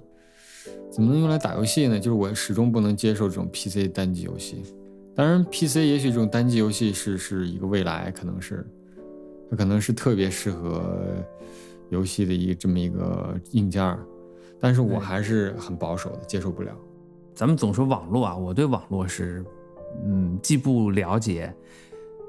[0.90, 1.98] 怎么能用来打游戏呢？
[1.98, 4.62] 就是我始终不能接受这种 PC 单机游戏。
[5.16, 8.64] 当然，PC 也许这种单机游戏是是一个未来，可能是
[9.50, 10.94] 它可能是特别适合
[11.88, 13.82] 游戏的一这么一个硬件，
[14.60, 16.72] 但是我还是很保守的，接受不了。
[17.34, 19.44] 咱们总说网络啊，我对网络是
[20.04, 21.54] 嗯既不了解，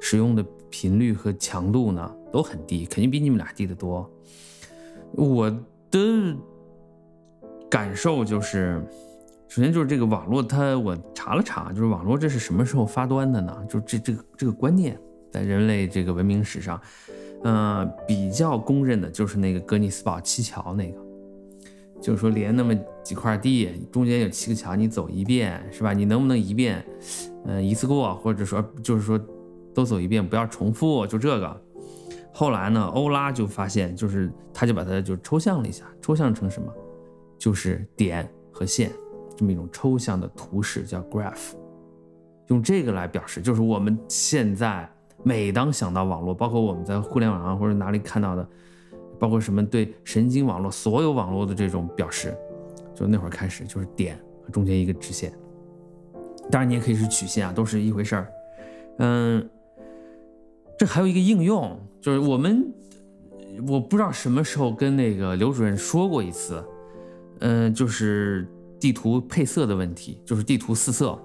[0.01, 2.13] 使用的频率和强度呢？
[2.29, 4.07] 都很低，肯定比你们俩低得多。
[5.13, 5.49] 我
[5.89, 6.35] 的
[7.69, 8.85] 感受就是，
[9.47, 13.65] 首先就是这个网络，它我查了查，就是网络这是什么时候发端的呢？
[13.69, 14.99] 就这这个这个观念，
[15.31, 16.79] 在人类这个文明史上，
[17.45, 20.99] 嗯，比较公认的就是那个格尼斯堡七桥那个，
[22.01, 25.93] 就是说连那么几块地，中间有七个桥，你走一遍是吧？
[25.93, 26.85] 你能不能一遍，
[27.45, 29.19] 嗯，一次过，或者说就是说
[29.73, 31.61] 都走一遍，不要重复，就这个。
[32.31, 36.71] 后来呢，欧拉就发现，就是他就把它就抽象了一下，抽象成什么？
[37.37, 38.91] 就是点和线
[39.35, 41.53] 这么一种抽象的图式，叫 graph。
[42.47, 44.89] 用这个来表示，就是我们现在
[45.23, 48.47] 每当想到网络，包括我们在互联网上或者哪里看到的，
[49.19, 52.35] 包括什么对神经网络、所有网络的这种表示，
[52.95, 55.33] 就那会儿开始就是点和中间一个直线。
[56.49, 58.27] 当然你也可以是曲线啊，都是一回事儿。
[58.99, 59.49] 嗯。
[60.79, 62.71] 这还有一个应用，就是我们
[63.67, 66.63] 我不知道什么时候跟那个刘主任说过一次，
[67.39, 68.47] 嗯，就是
[68.79, 71.17] 地图配色的问题，就是地图四色。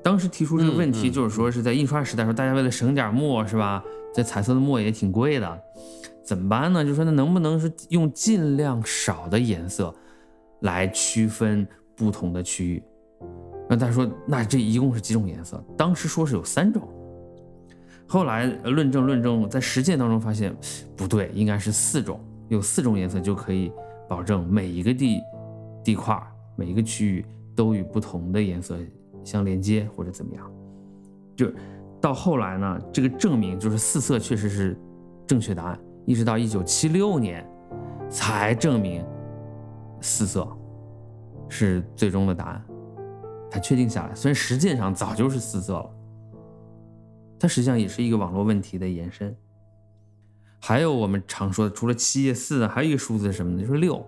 [0.00, 3.82] 当时提出这个问题，就是说是在印刷时代时候，大家为了省点墨，是吧？
[4.14, 5.60] 这彩色的墨也挺贵的，
[6.26, 6.84] 怎么办呢？
[6.84, 9.94] 就说那能不能是用尽量少的颜色
[10.62, 12.82] 来区分不同的区域？
[13.68, 15.62] 那他说，那这一共是几种颜色？
[15.76, 16.82] 当时说是有三种。
[18.08, 20.54] 后来论证论证，在实践当中发现
[20.96, 23.70] 不对，应该是四种，有四种颜色就可以
[24.08, 25.20] 保证每一个地
[25.84, 26.20] 地块、
[26.56, 28.76] 每一个区域都与不同的颜色
[29.24, 30.50] 相连接或者怎么样。
[31.36, 31.50] 就
[32.00, 34.78] 到后来呢，这个证明就是四色确实是
[35.26, 37.46] 正确答案，一直到一九七六年
[38.08, 39.04] 才证明
[40.00, 40.48] 四色
[41.48, 42.64] 是最终的答案，
[43.50, 44.14] 才确定下来。
[44.14, 45.90] 虽然实践上早就是四色了。
[47.38, 49.36] 它实际上也是一个网络问题的延伸。
[50.58, 53.60] 还有我们常说的，除了七四，还有一个数字是什么呢？
[53.60, 54.02] 就是六，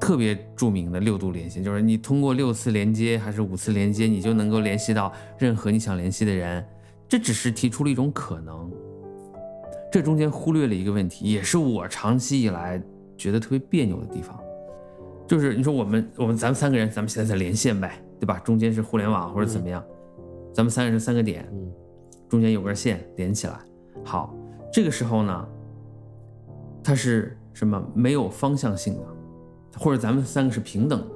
[0.00, 6.66] 特别著名的六度连线，就是你通过六次连接还是五次连接，你就能够联系到任何你想联系的人。
[7.06, 8.72] 这只是提出了一种可能，
[9.92, 12.82] 这中间忽略了一个问题，也是我长期以来
[13.18, 14.40] 觉得特别别扭的地方，
[15.28, 18.38] 就是你说我们我们咱们三个人，咱们现在在连线呗，对吧？
[18.38, 19.84] 中间是互联网或者怎么样，
[20.54, 21.46] 咱们三个人三个点。
[22.26, 23.60] 中间有根线连起来，
[24.02, 24.34] 好，
[24.72, 25.48] 这个时候呢，
[26.82, 27.86] 它是什么？
[27.94, 29.06] 没有方向性的，
[29.78, 31.14] 或者咱们三个是平等的，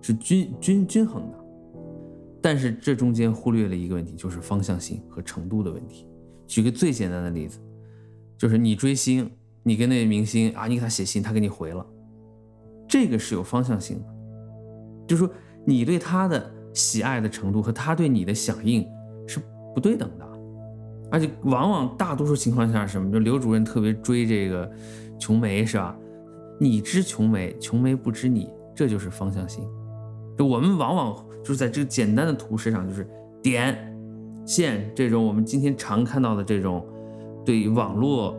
[0.00, 1.38] 是均均均衡的。
[2.40, 6.08] 但是这中间忽略了一个问题，就是方向性和程度的问题。
[6.46, 7.58] 举个最简单的例子，
[8.36, 9.30] 就是你追星，
[9.62, 11.84] 你跟那个明星啊，你给他写信，他给你回了，
[12.88, 14.04] 这个是有方向性的，
[15.06, 15.32] 就是说
[15.64, 18.86] 你对他的喜爱的程度和他对你的响应
[19.26, 19.40] 是。
[19.74, 20.24] 不对等的，
[21.10, 24.70] 而且往往大多数情况下，什么就刘主任特别追这个
[25.18, 25.98] 琼梅是吧？
[26.60, 29.68] 你知琼梅，琼梅不知你，这就是方向性。
[30.38, 33.04] 就我们往往就是在这个简单的图示上，就是
[33.42, 33.76] 点、
[34.46, 36.86] 线这种我们今天常看到的这种
[37.44, 38.34] 对网络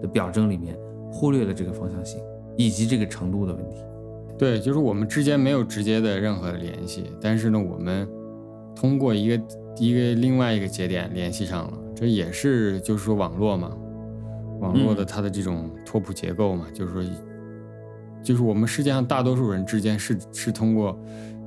[0.00, 0.76] 的表征里面，
[1.10, 2.20] 忽略了这个方向性
[2.56, 3.76] 以及这个程度的问题。
[4.38, 8.08] 对，就是我们之间没有直接的任何联系，但是呢，我们
[8.74, 9.42] 通过一个。
[9.78, 13.74] 一个另外一个节点联系上了，这也是就是说网络嘛，
[14.60, 17.02] 网络的它的这种拓扑结构嘛，就是说，
[18.22, 20.98] 就是我们世界上大多数人之间是是通过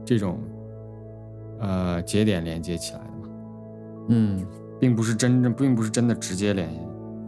[0.03, 0.39] 这种
[1.59, 3.36] 呃节点连接起来的嘛。
[4.07, 4.47] 嗯
[4.80, 6.80] 并不是真正，并不是真的直接联系，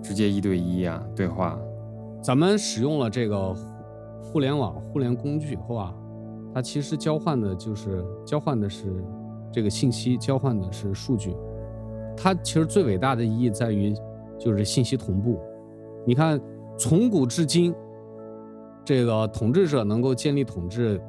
[0.05, 1.59] 直接一对一啊对话。
[2.21, 3.55] 咱们使用了这个
[4.21, 5.91] 互联网、互联工具以后啊，
[6.53, 9.03] 它其实交换的就是交换的是
[9.51, 11.35] 这个信息，交换的是数据。
[12.15, 13.95] 它其实最伟大的意义在于
[14.37, 15.39] 就是信息同步。
[16.05, 16.39] 你看，
[16.77, 17.73] 从古至今，
[18.83, 21.01] 这个统治者能够建立统治，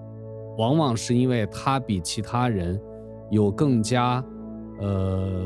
[0.56, 2.80] 往往是因为他比其他人
[3.30, 4.24] 有更加
[4.80, 5.44] 呃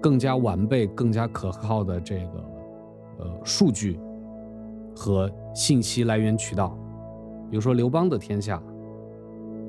[0.00, 2.44] 更加完备、更加可靠的这个
[3.18, 3.98] 呃数据
[4.94, 6.76] 和信息来源渠道。
[7.50, 8.60] 比如说刘邦的天下，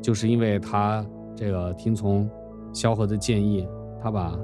[0.01, 2.29] 就是因为他这个听从
[2.73, 3.67] 萧何的建议，
[4.01, 4.37] 他把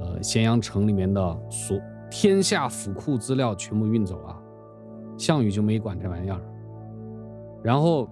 [0.00, 1.20] 呃咸阳城里面的
[1.50, 1.78] 所
[2.10, 4.36] 天下府库资料全部运走了，
[5.18, 6.40] 项羽就没管这玩意儿。
[7.62, 8.08] 然后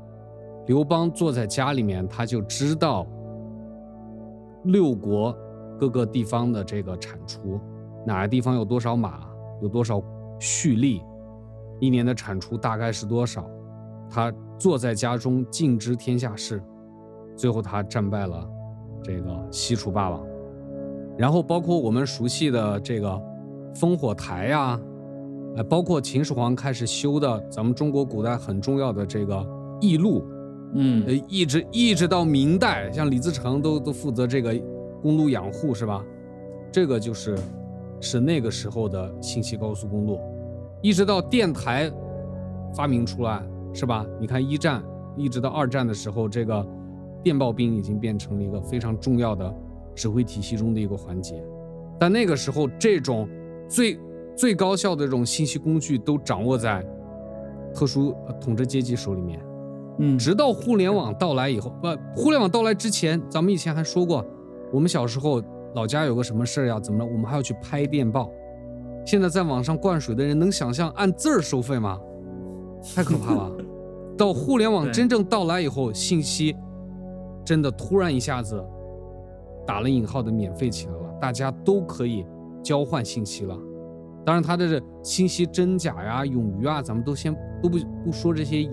[0.67, 3.07] 刘邦坐在家里面，他就知道
[4.65, 5.35] 六国
[5.79, 7.59] 各个地方的这个产出，
[8.05, 9.21] 哪个地方有多少马，
[9.63, 10.03] 有多少
[10.39, 11.03] 畜力，
[11.81, 13.49] 一年的产出大概是多少。
[14.11, 16.63] 他坐在家中尽知天下事，
[17.37, 18.49] 最后他战败了
[19.03, 20.25] 这个西楚霸王。
[21.17, 23.21] 然后包括我们熟悉的这个
[23.75, 24.81] 烽火台呀、
[25.57, 29.47] 呃，包括秦始皇开始修的咱们中国古代很重要的这个
[29.81, 30.21] 驿路，
[30.75, 34.55] 呃，嗯一直一直到明代，像李自成都都负责这个
[35.03, 36.05] 公路养护，是吧？
[36.71, 37.37] 这个就是
[38.01, 40.21] 是那个时候的信息高速公路，
[40.81, 41.91] 一直到电台
[42.75, 44.07] 发明出来，是吧？
[44.21, 44.83] 你看一战
[45.17, 46.65] 一直到二战的时候，这个
[47.23, 49.53] 电报兵已经变成了一个非常重要的
[49.95, 51.43] 指挥体系中的一个环节。
[51.99, 53.29] 但那个时候，这种
[53.69, 53.99] 最
[54.37, 56.87] 最高效的这种信息工具都掌握在
[57.75, 59.41] 特殊呃统治阶级手里面。
[59.99, 64.25] 嗯，直到互联网到来以后，不，互联网到来之前，咱们以前还说过，
[64.73, 65.43] 我们小时候
[65.75, 68.31] 老家有个什么事儿呀，怎么了，我们还要去拍电报。
[69.05, 71.99] 现在在网上灌水的人，能想象按字儿收费吗？
[72.95, 73.53] 太可怕了。
[74.17, 76.55] 到互联网真正到来以后，信息
[77.45, 78.63] 真的突然一下子
[79.67, 82.27] 打了引号的免费起来了，大家都可以
[82.63, 83.57] 交换信息了。
[84.25, 88.73] 当然，它的这信息真假呀、冗余啊，咱们都先都不不说这些延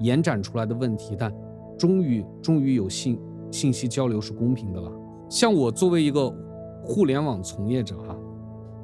[0.00, 1.32] 延展出来的问题，但
[1.76, 3.18] 终于终于有信
[3.50, 4.92] 信息交流是公平的了。
[5.28, 6.32] 像我作为一个
[6.84, 8.13] 互联网从业者哈、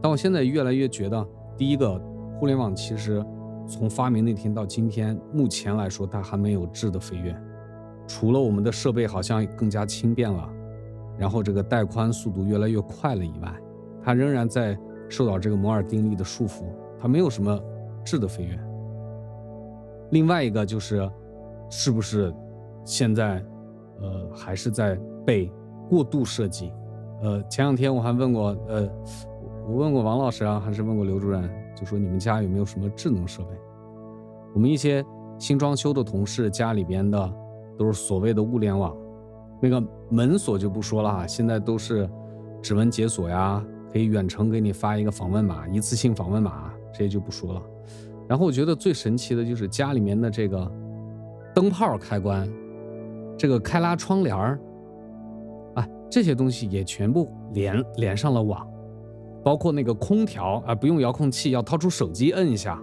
[0.02, 1.26] 但我现在越来越觉得，
[1.56, 2.00] 第一个，
[2.38, 3.24] 互联网其实
[3.66, 7.36] 从发明那天到今天，目前来说它还没有质的飞跃。
[8.06, 10.48] 除了我们的设备好像更加轻便了，
[11.16, 13.54] 然后这个带宽速度越来越快了以外，
[14.02, 14.76] 它仍然在
[15.08, 16.64] 受到这个摩尔定律的束缚，
[16.98, 17.60] 它没有什么
[18.04, 18.58] 质的飞跃。
[20.10, 21.08] 另外一个就是，
[21.70, 22.34] 是不是
[22.84, 23.44] 现在
[24.00, 25.52] 呃还是在被
[25.88, 26.72] 过度设计？
[27.22, 28.90] 呃，前两天我还问过，呃，
[29.70, 33.50] 我问过王老师啊，还是问过刘主任，就说你们家有没有什么智能设备？
[34.52, 35.04] 我们一些
[35.38, 37.32] 新装修的同事家里边的
[37.78, 38.96] 都是所谓的物联网，
[39.62, 42.10] 那个门锁就不说了啊，现在都是
[42.60, 47.62] 指纹解锁呀，可以远程给你发一个访问码，一次性访问码，这些就不说了。
[48.26, 50.68] 然后我觉得最神奇的就是家里面的这个
[51.54, 52.52] 灯泡开关，
[53.38, 54.58] 这个开拉窗帘儿，
[55.76, 58.68] 啊，这些东西也全部连连上了网，
[59.42, 62.80] 包括那个空调啊，不用遥控器，要掏出手机摁一下，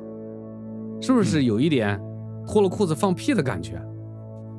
[1.02, 2.00] 是不是有一点
[2.48, 3.82] 脱了裤子放屁的感觉？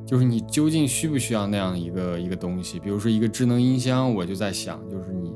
[0.07, 2.79] 就是你究竟需不需要那样一个一个东西？
[2.81, 5.33] 比如说一个智能音箱，我就在想，就是你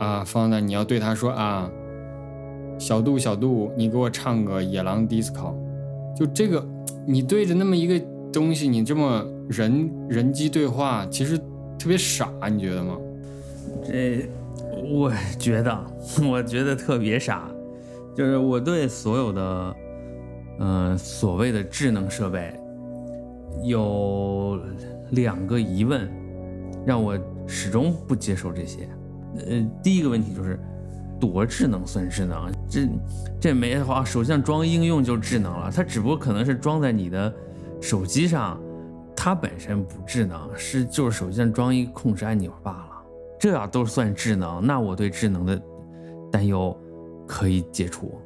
[0.00, 1.70] 啊放在你要对他说啊，
[2.78, 5.54] 小度小度，你给我唱个野狼 disco，
[6.16, 6.66] 就这个
[7.06, 11.38] 你对着那么一个东西，你这么人人机对话，其实
[11.78, 12.96] 特别傻，你觉得吗？
[13.84, 14.28] 这
[14.76, 15.86] 我觉得，
[16.28, 17.48] 我觉得特别傻，
[18.14, 19.76] 就是我对所有的，
[20.58, 22.52] 呃，所谓的智能设备
[23.64, 24.60] 有
[25.10, 26.08] 两个疑问，
[26.84, 28.88] 让我始终不接受这些。
[29.46, 30.58] 呃，第一个问题就是，
[31.20, 32.50] 多智能算智能？
[32.68, 32.88] 这
[33.40, 37.32] 这没的话，手机上装应用就智能了，它只不过可能是装在你的
[37.80, 38.60] 手机上，
[39.14, 42.85] 它本身不智能，是就是手机上装一个控制按钮罢了。
[43.38, 45.60] 这要都算智能，那我对智能的
[46.30, 46.76] 担忧
[47.26, 48.18] 可以解除，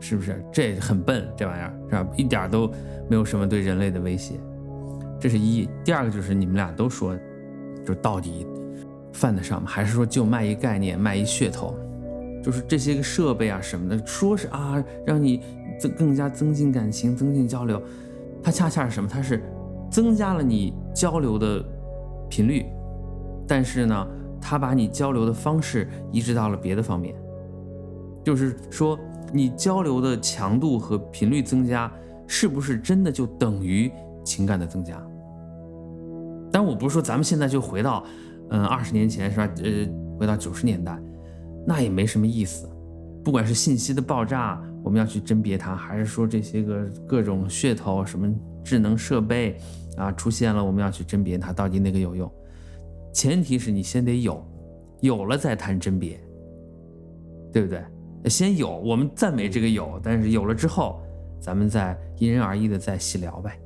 [0.00, 0.44] 是不是？
[0.52, 2.08] 这很笨，这玩意儿是吧？
[2.16, 2.68] 一点都
[3.08, 4.34] 没有什么对人类的威胁。
[5.18, 5.68] 这是一。
[5.84, 7.16] 第二个就是你们俩都说，
[7.84, 8.46] 就到底
[9.12, 9.68] 犯得上吗？
[9.68, 11.74] 还是说就卖一概念，卖一噱头？
[12.42, 15.42] 就是这些个设备啊什么的，说是啊让你
[15.80, 17.82] 增更加增进感情、增进交流，
[18.42, 19.08] 它恰恰是什么？
[19.10, 19.42] 它是
[19.90, 21.64] 增加了你交流的
[22.28, 22.66] 频率，
[23.48, 24.06] 但是呢，
[24.48, 27.16] 他把你交流的方式移植到了别的方面，
[28.22, 28.96] 就是说
[29.32, 31.92] 你交流的强度和频率增加，
[32.28, 33.90] 是不是真的就等于
[34.24, 35.04] 情感的增加？
[36.52, 38.04] 但我不是说咱们现在就回到，
[38.50, 39.50] 嗯，二十年前是吧？
[39.64, 39.84] 呃，
[40.16, 40.96] 回到九十年代，
[41.66, 42.70] 那也没什么意思。
[43.24, 48.32] 不管是信息的爆炸，我们要去甄别它，还是说这些个各种噱头、什么
[48.62, 49.58] 智能设备
[49.96, 52.30] 啊出现了，我们要去甄别它到底哪个有用？
[53.16, 54.44] 前提是你先得有，
[55.00, 56.20] 有了再谈甄别，
[57.50, 57.82] 对不对？
[58.28, 61.00] 先有，我们赞美这个有，但是有了之后，
[61.40, 63.58] 咱们再因人而异的再细聊呗。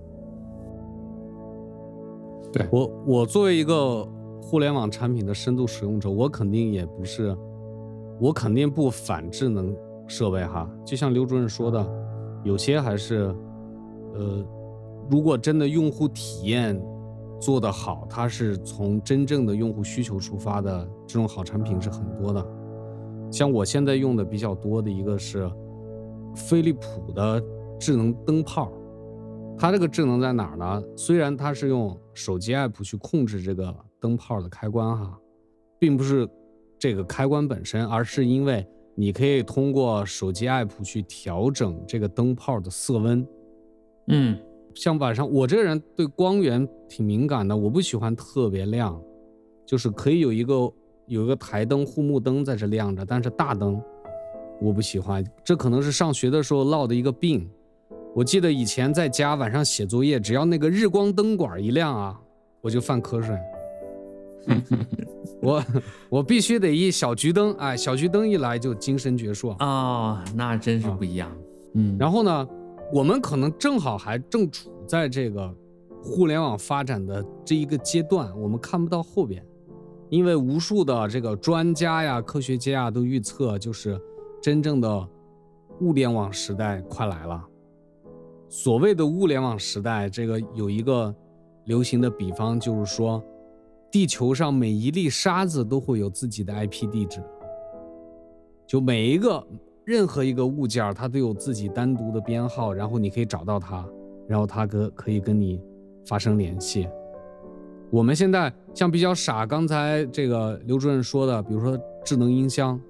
[2.53, 4.07] 对我，我作为一个
[4.41, 7.37] 互联网产品的深度使用者，我肯定也不是，
[8.21, 9.77] 我肯定不反智能
[10.07, 10.71] 设备哈。
[10.87, 11.85] 就像刘主任说的，
[12.45, 13.35] 有些还是，
[14.15, 14.47] 呃，
[15.11, 16.81] 如果真的用户体验
[17.41, 22.47] 做得好，它是从真正的用户需求出发的，这种好产品是很多的。
[23.33, 25.51] 像我现在用的比较多的一个是
[26.37, 27.43] 飞利浦的
[27.79, 28.71] 智能灯泡。
[29.59, 30.83] 它这个智能在哪儿呢？
[30.97, 35.19] 虽然它是用手机 app 去控制这个灯泡的开关哈，
[35.79, 36.27] 并不是
[36.79, 43.27] 这个开关本身，而是因为你可以通过手机 app 去调整这个灯泡的色温。
[44.09, 44.39] 嗯，
[44.75, 49.01] 像晚上我这个人对光源挺敏感的，我不喜欢特别亮，
[49.67, 50.73] 就是可以有一个
[51.07, 53.81] 有一个台灯、护目灯在这亮着，但是大灯
[54.61, 55.25] 我不喜欢。
[55.45, 57.49] 这可能是上学的时候落的一个病。
[58.15, 62.21] 我记得以前在家晚上写作业，只要那个日光灯管一亮啊，
[62.61, 63.37] 我就犯瞌睡。
[65.43, 65.65] 我
[66.09, 71.31] 我必须得一小桔灯，哎，小桔灯一来就精神矍铄啊，那真是不一样。
[71.75, 72.49] 嗯，然后呢，
[72.93, 75.55] 我们可能正好还正处在这个
[76.03, 79.45] 互联网发展的这一个阶段，我们看不到后边，
[80.09, 84.01] 因为无数的这个专家呀、科学家啊都预测，就是
[84.43, 85.09] 真正的
[85.81, 87.47] 物联网时代快来了。
[88.49, 91.15] 所谓的物联网时代，这个有一个
[91.67, 93.23] 流行的比方，就是说，
[93.89, 97.23] 地球上每一粒沙子都会有自己的 IP 地址，
[98.67, 99.47] 就每一个
[99.85, 103.85] 任何一个物件，它都有自己单独的编号，然后你可以找到它，
[104.29, 105.61] 然后它可可以跟你
[106.07, 106.89] 发生联系。
[107.91, 112.81] 我们现在像比较傻，刚才这个刘主任说的，比如说智能音箱，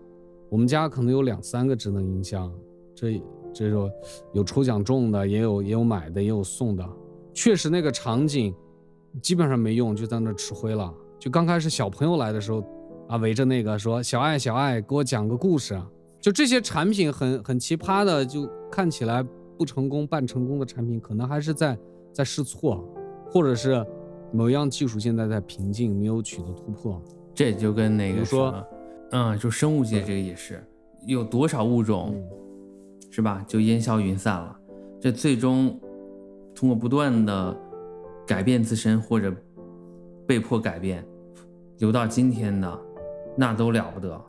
[0.49, 2.53] 我们家可能有两三个智能音箱，
[2.95, 3.20] 这。
[3.53, 3.91] 这种
[4.32, 6.88] 有抽奖中的，也有也有买的，也有送的。
[7.34, 8.55] 确实那个场景
[9.20, 10.95] 基本上没用，就在那吃灰了。
[11.18, 12.62] 就刚开始小朋友来的时候，
[13.09, 15.76] 啊，围着那个说：“小爱，小爱，给我讲个故事。”
[16.20, 19.24] 就这些产品很很奇葩的，就看起来
[19.56, 21.78] 不成功、半成功的产品，可能还是在
[22.12, 22.84] 在试错，
[23.30, 23.84] 或者是
[24.32, 27.02] 某一样技术现在在瓶颈，没有取得突破。
[27.34, 28.54] 这就跟那个说，
[29.12, 30.62] 嗯，就生物界这个也是，
[31.06, 32.14] 有多少物种？
[33.10, 33.44] 是吧？
[33.48, 34.56] 就烟消云散了。
[35.00, 35.80] 这最终
[36.54, 37.56] 通过不断的
[38.26, 39.34] 改变自身，或者
[40.26, 41.04] 被迫改变，
[41.78, 42.78] 留到今天的，
[43.36, 44.20] 那都了不得。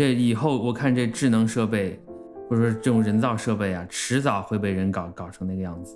[0.00, 2.00] 这以后我看这智能设备，
[2.48, 5.94] 或者说这种人造设备啊，迟早会被人搞搞成那个样子。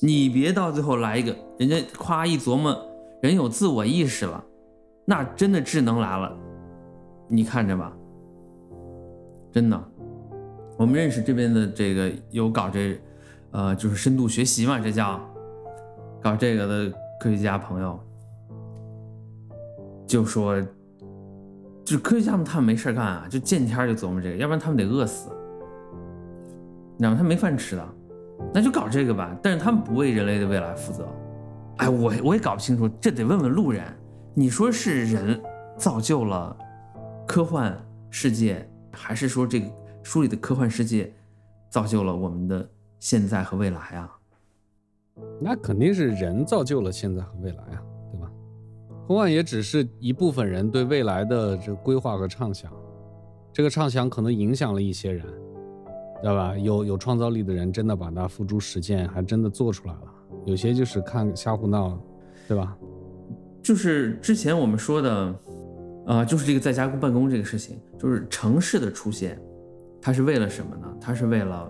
[0.00, 2.72] 你别到最后来一个，人家夸一琢磨，
[3.20, 4.44] 人有自我意识了，
[5.04, 6.32] 那真的智能来了，
[7.26, 7.92] 你看着吧，
[9.50, 9.84] 真的。
[10.78, 12.96] 我们认识这边的这个有搞这，
[13.50, 15.20] 呃，就是深度学习嘛，这叫
[16.22, 17.98] 搞这个的科学家朋友，
[20.06, 20.64] 就说，
[21.90, 25.30] 就科学家们他们没事干啊，就见天就琢磨这个，要不然他们得饿死，
[26.96, 27.16] 你知道吗？
[27.16, 27.88] 他没饭吃的，
[28.54, 29.36] 那就搞这个吧。
[29.42, 31.08] 但是他们不为人类的未来负责。
[31.78, 33.84] 哎，我我也搞不清楚，这得问问路人。
[34.34, 35.40] 你说是人
[35.76, 36.56] 造就了
[37.26, 37.76] 科幻
[38.08, 39.66] 世界，还是说这个？
[40.02, 41.12] 书里的科幻世界，
[41.68, 42.66] 造就了我们的
[43.00, 44.10] 现在和未来啊。
[45.40, 47.82] 那肯定是人造就了现在和未来啊，
[49.10, 49.16] 对吧？
[49.16, 52.70] 科幻也只是一部分人对未来的这个规划和畅想，
[53.52, 55.26] 这个畅想可能影响了一些人，
[56.22, 56.56] 知道吧？
[56.56, 60.02] 有有创造力的人真的把它付诸实践，还真的做出来了。
[60.46, 62.00] 有些就是看瞎胡闹，
[62.46, 62.78] 对吧？
[63.60, 65.34] 就是之前我们说的，
[66.06, 69.36] 啊，就是这个在家办公这个事情，就是城市的出现。
[70.00, 70.86] 它是为了什么呢？
[71.00, 71.68] 它是为了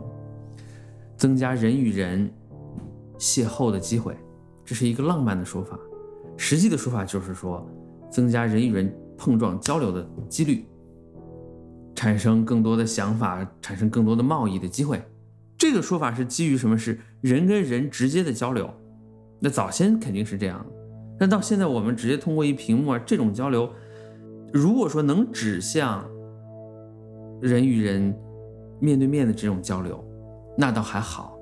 [1.16, 2.30] 增加人与人
[3.18, 4.14] 邂逅的机会，
[4.62, 5.78] 这是一个浪漫的说法。
[6.43, 7.68] 实际的说法就是说，
[8.11, 10.64] 增加人与人碰撞交流的几率，
[11.95, 15.03] 产生更多的想法，产生更多的贸易的机会。
[15.59, 16.78] 这个说法是基于什么？
[16.78, 18.70] 是人跟人直接的交流。
[19.38, 20.64] 那早先肯定是这样，
[21.18, 23.68] 但到现在我们直接通过一屏幕啊，这种交流
[24.51, 26.09] 如果说能指向
[27.43, 28.18] 人与人
[28.80, 30.03] 面对面的这种交流，
[30.57, 31.38] 那倒还好。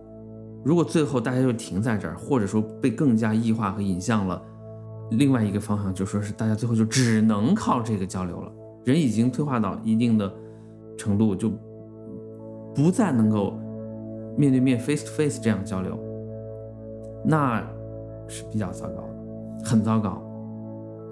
[0.65, 4.43] 如果最后大家就停在这儿，或者说被更加异化和引向了
[5.11, 8.53] 另外一个方向，就说是大家最后就只能靠这个交流了。
[8.85, 10.33] 人已经退化到一定的
[10.97, 11.51] 程度，就
[12.75, 13.59] 不再能够
[14.37, 15.99] 面对面 face to face 这样交流，
[17.25, 17.61] 那
[18.29, 20.23] 是比较糟糕的，很糟糕。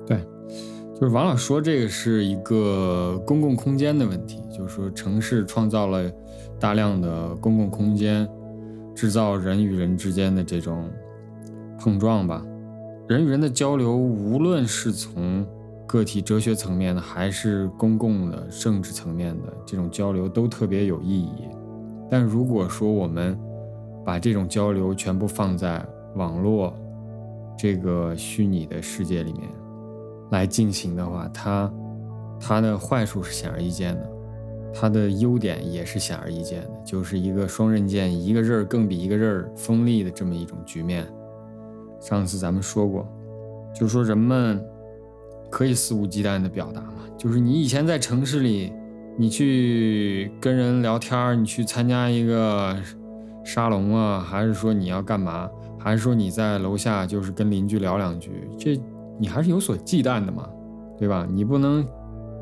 [0.07, 0.18] 对，
[0.94, 6.11] 就是王老说这个是一个公共空间的问题，就是说城市创造了
[6.61, 8.28] 大量的公共空间，
[8.94, 10.88] 制造人与人之间的这种
[11.78, 12.44] 碰撞吧。
[13.09, 15.46] 人与人的交流，无论是从
[15.86, 21.48] 个体哲学层面的，还是公共的政治层面的这种交流，都特别有意义。
[22.11, 23.38] 但如果说我们
[24.04, 25.84] 把这种交流全部放在
[26.16, 26.74] 网络
[27.57, 29.42] 这个虚拟的世界里面
[30.32, 31.72] 来进行的话，它
[32.40, 34.11] 它的坏处是显而易见的，
[34.74, 41.07] 它的优点也是显而易见的，就是一个双刃剑，一个刃儿更比一个刃儿锋利的这么一种局面。
[42.01, 43.07] 上次咱们说过，
[43.74, 44.64] 就说人们
[45.51, 48.72] 可以肆无忌惮的表达嘛，就是你以前在城市里，
[49.18, 52.76] 你去跟人聊天，你去参加一个
[53.44, 58.80] 沙龙啊，还是说你要干嘛，还是说你在楼下就是跟邻居聊两句，这
[59.18, 60.49] 你还是有所忌惮的嘛，
[60.99, 61.26] 对吧？
[61.30, 61.86] 你不能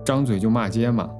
[0.05, 1.11] 张嘴就骂街嘛。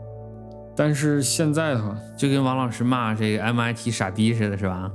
[0.77, 4.91] 但是现在的话，就跟王老师骂这个 MIT 傻逼似的，是吧？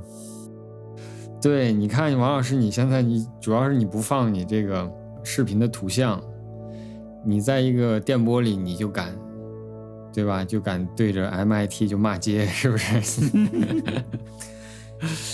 [1.42, 4.92] 对，你看王老师，你现在你主要是你不放你这个
[5.24, 6.22] 视频的图像，
[7.26, 9.16] 你在一个电波里你就敢，
[10.14, 10.44] 对吧？
[10.44, 13.22] 就敢对着 MIT 就骂街，是不是？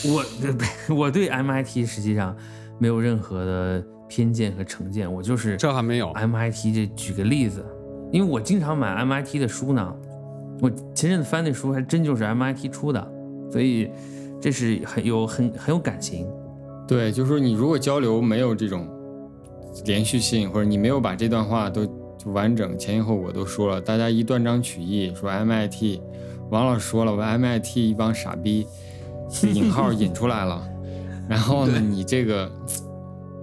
[0.07, 0.23] 我
[0.95, 2.37] 我对 MIT 实际上
[2.77, 7.65] 没有任何的偏见和成见，我就是这还没有 MIT 这举个例子，
[8.11, 9.91] 因为我经常买 MIT 的书呢，
[10.61, 13.11] 我前阵子翻那书还真就是 MIT 出的，
[13.51, 13.89] 所以。
[14.45, 16.27] 这是很有很很有感情，
[16.87, 18.87] 对，就是说你如果交流没有这种
[19.85, 21.89] 连续性，或者你没有把这段话都
[22.25, 25.99] 完整前因后果都说了，大家一断章取义说 MIT，
[26.51, 28.67] 王老师说了，我 MIT 一帮傻逼，
[29.51, 30.63] 引号引出来了，
[31.27, 32.47] 然后呢，你这个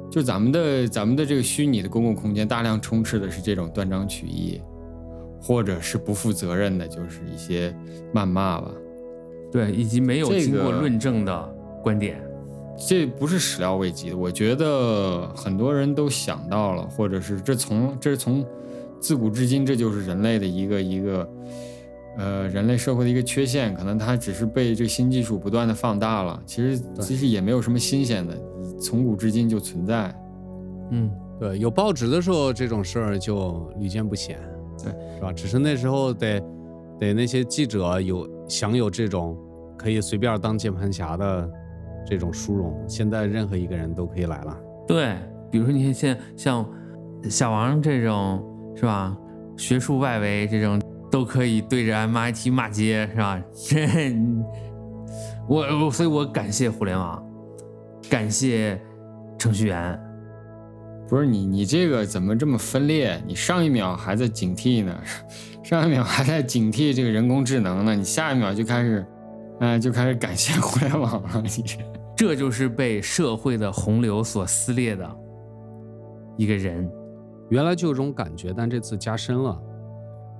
[0.08, 4.60] 就咱们的咱们的这个虚拟的公共空间大量充斥的是这种断章取义，
[5.40, 7.76] 或者是不负责任的，就是一些
[8.14, 8.70] 谩骂吧。
[9.52, 12.18] 对，以及没有经过论证的观点，
[12.88, 14.16] 这不是始料未及的。
[14.16, 18.42] 我觉得很多人都想到了，或者是这从这是从
[18.98, 21.28] 自古至今，这就是人类的一个一个
[22.16, 23.74] 呃人类社会的一个缺陷。
[23.74, 26.42] 可能它只是被这新技术不断的放大了。
[26.46, 28.34] 其实其实也没有什么新鲜的，
[28.80, 30.14] 从古至今就存在。
[30.92, 34.38] 嗯，对，有报纸的时候这种事儿就屡见不鲜，
[34.82, 35.30] 对，是吧？
[35.30, 36.42] 只是那时候得。
[37.00, 39.34] 得那些记者有享有这种
[39.78, 41.50] 可以随便当键盘侠的
[42.06, 44.60] 这种殊荣，现在任何一个人都可以来了。
[44.86, 45.16] 对，
[45.50, 46.70] 比如说你看现像
[47.30, 48.44] 小王这种
[48.76, 49.16] 是吧，
[49.56, 50.78] 学术外围这种
[51.10, 53.42] 都可以对着 MIT 骂街是吧？
[53.54, 53.86] 这
[55.48, 57.24] 我我所以我感谢互联网，
[58.10, 58.78] 感谢
[59.38, 59.98] 程序员。
[61.08, 63.18] 不是你你这个怎么这么分裂？
[63.26, 64.94] 你上一秒还在警惕呢。
[65.72, 69.06] 上一秒还在警惕这个人工智能呢，你下一秒就开始，
[69.60, 71.40] 嗯，就开始感谢互联网了。
[71.40, 71.78] 你这，
[72.14, 75.10] 这就是被社会的洪流所撕裂的
[76.36, 76.86] 一个人。
[77.48, 79.62] 原来就有这种感觉，但这次加深了。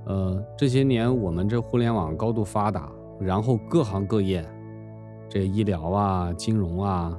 [0.05, 4.47] 呃，这些年我们这互联网高度发达，然后各行各业，
[5.31, 7.19] 这医疗啊、金融啊，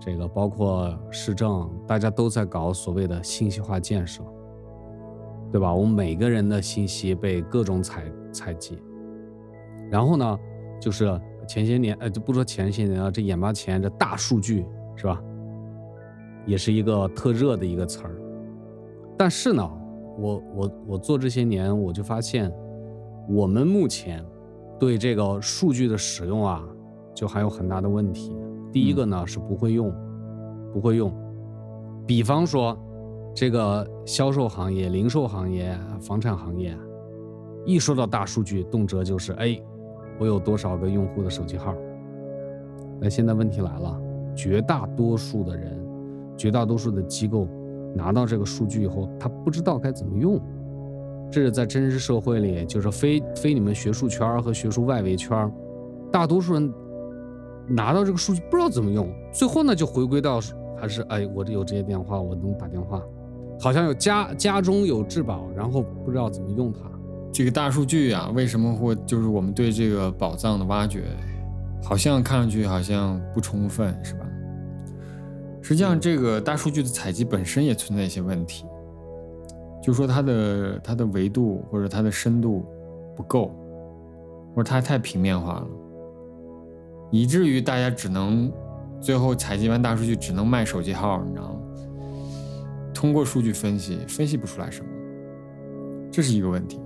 [0.00, 4.22] 这个包括市政，大家都在搞所谓的信息化建设。
[5.52, 5.72] 对吧？
[5.72, 8.78] 我们每个人的信息被各种采采集，
[9.90, 10.38] 然后呢，
[10.80, 14.64] 就是前些年，呃，就不说前些年了，这眼巴前这大数据
[14.96, 15.22] 是吧，
[16.46, 18.16] 也是一个特热的一个词儿。
[19.18, 19.70] 但是呢，
[20.18, 22.50] 我我我做这些年，我就发现，
[23.28, 24.24] 我们目前
[24.80, 26.64] 对这个数据的使用啊，
[27.14, 28.34] 就还有很大的问题。
[28.72, 29.94] 第一个呢是不会用，
[30.72, 31.12] 不会用，
[32.06, 32.74] 比方说。
[33.34, 36.76] 这个销售行业、零售行业、房产行业，
[37.64, 39.58] 一说到大数据，动辄就是哎，
[40.18, 41.74] 我有多少个用户的手机号？
[43.00, 44.00] 那现在问题来了，
[44.36, 45.82] 绝大多数的人、
[46.36, 47.48] 绝大多数的机构
[47.94, 50.38] 拿到这个数据以后，他不知道该怎么用。
[51.30, 55.50] 这是在真实社会里，就是非非你们学术圈和学术外围圈，
[56.12, 56.70] 大多数人
[57.66, 60.38] 拿到这个数据不知道怎么用，最后呢就回归到
[60.76, 63.02] 还是哎，我这有这些电话，我能打电话。
[63.62, 66.80] 好像有家家中有至宝，然后不知道怎么用它。
[67.32, 71.04] 这个大数据啊，为什么会就是我们对这个宝藏的挖掘，
[71.80, 74.26] 好像看上去好像不充分，是吧？
[75.62, 78.66] 实际上，这个大数据的采集本身也存在一些问题，
[79.80, 82.66] 就说它的它的维度或者它的深度
[83.16, 83.54] 不够，
[84.56, 85.66] 或者它太平面化了，
[87.12, 88.52] 以至于大家只能
[89.00, 91.60] 最后采集完大数据只能卖手机号，你知道吗？
[93.02, 94.88] 通过数据分析分析不出来什么，
[96.08, 96.78] 这是一个问题。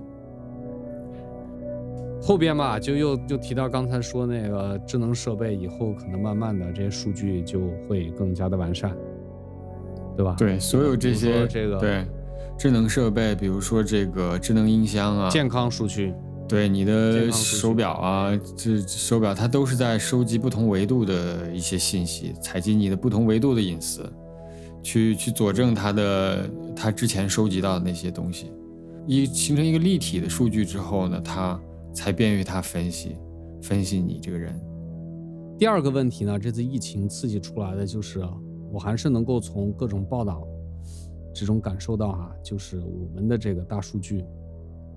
[2.19, 8.97] 后边吧，就又又提到刚才说那个智能设备，以后可能慢慢的这些数据就会更加的完善，
[10.15, 10.33] 对吧？
[10.39, 12.03] 对，所有这些这个对
[12.57, 16.15] 智能设备，比如说这个智能音箱啊，健康数据，
[16.47, 24.11] 对你的手表啊，这这手表它都是在收集不同维度的一些信息，采集你的不同维度的隐私，
[24.87, 28.53] 去去佐证他的他之前收集到的那些东西，
[29.05, 31.59] 一形成一个立体的数据之后呢，他
[31.93, 33.17] 才便于他分析
[33.61, 34.57] 分析你这个人。
[35.59, 38.25] 第二个问题呢，这次疫情刺激出来的就是，
[38.71, 40.47] 我还是能够从各种报道
[41.33, 44.23] 之中感受到哈、就是我们的这个大数据，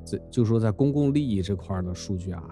[0.06, 2.44] 这就说在公共利益这块的数据啊，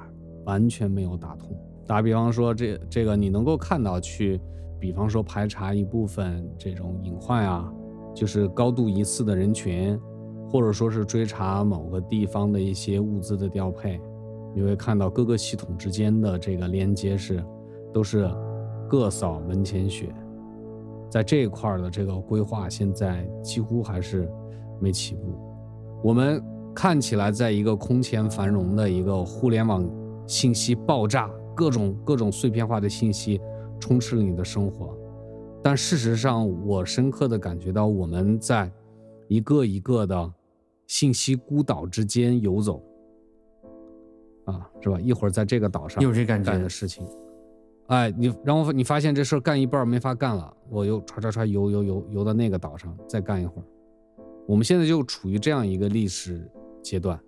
[0.44, 1.56] 完全没有打通。
[1.86, 4.40] 打比方说，这这个你能够看到去，
[4.80, 7.72] 比方说排查一部分这种隐患啊，
[8.14, 9.98] 就是高度疑似的人群，
[10.48, 14.00] 或者说是追查某个地方的一些物资的调配，
[14.54, 17.44] 你会看到各个系统之间的这个连接是
[17.92, 18.30] 都是
[18.88, 20.14] 各扫门前雪，
[21.10, 24.30] 在这一块的这个规划现在几乎还是
[24.80, 25.38] 没起步。
[26.02, 26.42] 我们
[26.74, 29.84] 看起来在一个空前繁荣的一个互联网
[30.26, 33.40] 信息爆炸，各种各种碎片化的信息
[33.78, 34.96] 充斥了你的生活，
[35.62, 38.70] 但事实上，我深刻的感觉到我们在
[39.28, 40.32] 一个一个的
[40.86, 42.82] 信息孤岛之间游走。
[44.46, 44.98] 啊，是吧？
[44.98, 47.06] 一会儿在这个岛上有这感觉干的事情，
[47.88, 53.64] 哎，你然后你发现这事儿干一半儿没法干了，我又唰唰唰游游游游到那个岛上再干一会儿。
[54.46, 56.50] 我们现在就处于这样一个历史
[56.82, 57.20] 阶段，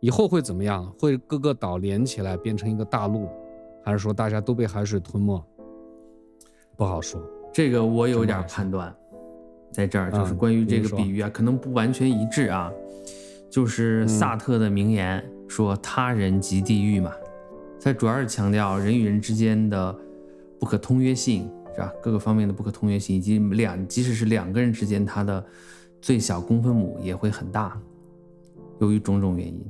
[0.00, 0.92] 以后会怎么样？
[0.98, 3.28] 会各个岛连起来变成一个大陆，
[3.84, 5.40] 还是说大家都被海水吞没？
[6.76, 7.20] 不好说。
[7.52, 8.94] 这个我有点判断，
[9.72, 12.72] 在这儿就是嗯关于这个比喻啊，可能不完全一致啊。
[13.50, 17.12] 就是萨特的名言说“他人即地狱”嘛，
[17.80, 19.96] 他主要是强调人与人之间的
[20.58, 21.92] 不可通约性，是吧？
[22.02, 25.44] 各个方面的不可通约性，以及两即使是两个人之间，他的
[26.02, 27.80] 最小公分母也会很大，
[28.80, 29.64] 由于种种原因，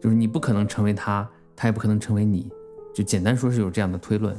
[0.00, 2.48] 就是你不可能成为他，他也不可能成为你，
[2.94, 4.36] 就简单说是有这样的推论。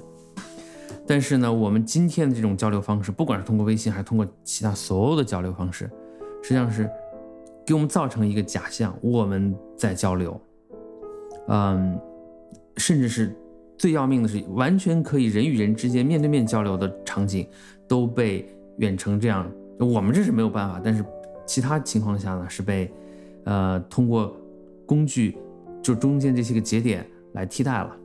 [1.08, 5.89] 但是呢，我们今天的这种交流方式，不管是通过微信还是通过其他所有的交流方式，
[6.43, 6.89] 实际上是
[7.66, 10.39] 给我们造成一个假象，我们在交流，
[11.47, 11.97] 嗯，
[12.76, 13.34] 甚至是
[13.78, 17.47] 最要命的是，完全可以人与人之间面对面交流的场景，
[17.88, 18.45] 都被
[18.78, 19.49] 远程这样，
[19.80, 21.05] 我们这是没有办法，但是
[21.45, 22.91] 其他情况下呢，是被
[23.45, 24.36] 呃通过
[24.86, 25.38] 工具，
[25.82, 27.95] 就中间这些个节点来替代了，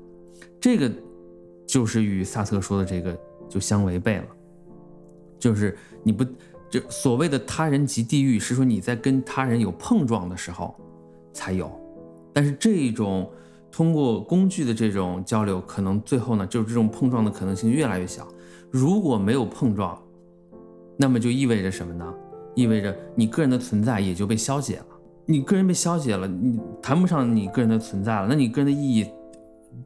[0.61, 0.89] 这个
[1.73, 3.19] 就是与萨特说的这个
[3.49, 4.27] 就相违背了，
[5.39, 6.23] 就是你不
[6.69, 10.75] 就所谓的他人即地狱，是说你在跟他人有碰撞的时候
[11.33, 11.73] 才有，
[12.31, 13.27] 但是这一种
[13.71, 18.29] 通过工具的这种交流，可能最后呢，就是这种碰撞的可能性越来越小。
[18.71, 19.99] 如果没有碰撞，
[20.99, 22.05] 那么就意味着什么呢？
[22.55, 24.87] 意味着你个人的存在也就被消解了。
[25.25, 28.27] 你个人被消解了，你谈不上你个人的存在了。
[28.29, 29.07] 那你个人的意义，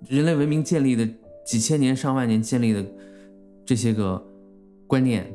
[0.08, 1.08] 人类文明建立的
[1.46, 2.84] 几千年、上万年建立的
[3.64, 4.22] 这些个
[4.86, 5.32] 观念，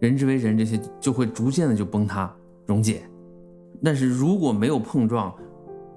[0.00, 2.32] 人之为人这些就会逐渐的就崩塌
[2.66, 3.02] 溶解。
[3.82, 5.34] 但是如果没有碰撞，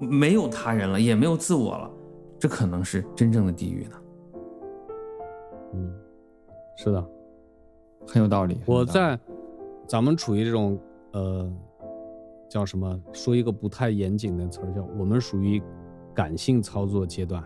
[0.00, 1.90] 没有他人了，也没有自我了，
[2.38, 3.96] 这可能是真正的地狱呢。
[5.74, 5.94] 嗯，
[6.76, 7.08] 是的。
[8.04, 8.54] 很有道理。
[8.54, 9.18] 道理我在
[9.86, 10.76] 咱们处于这种
[11.12, 11.52] 呃
[12.50, 13.00] 叫什么？
[13.12, 15.62] 说一个不太严谨的词儿，叫我们属于
[16.12, 17.42] 感性操作阶段。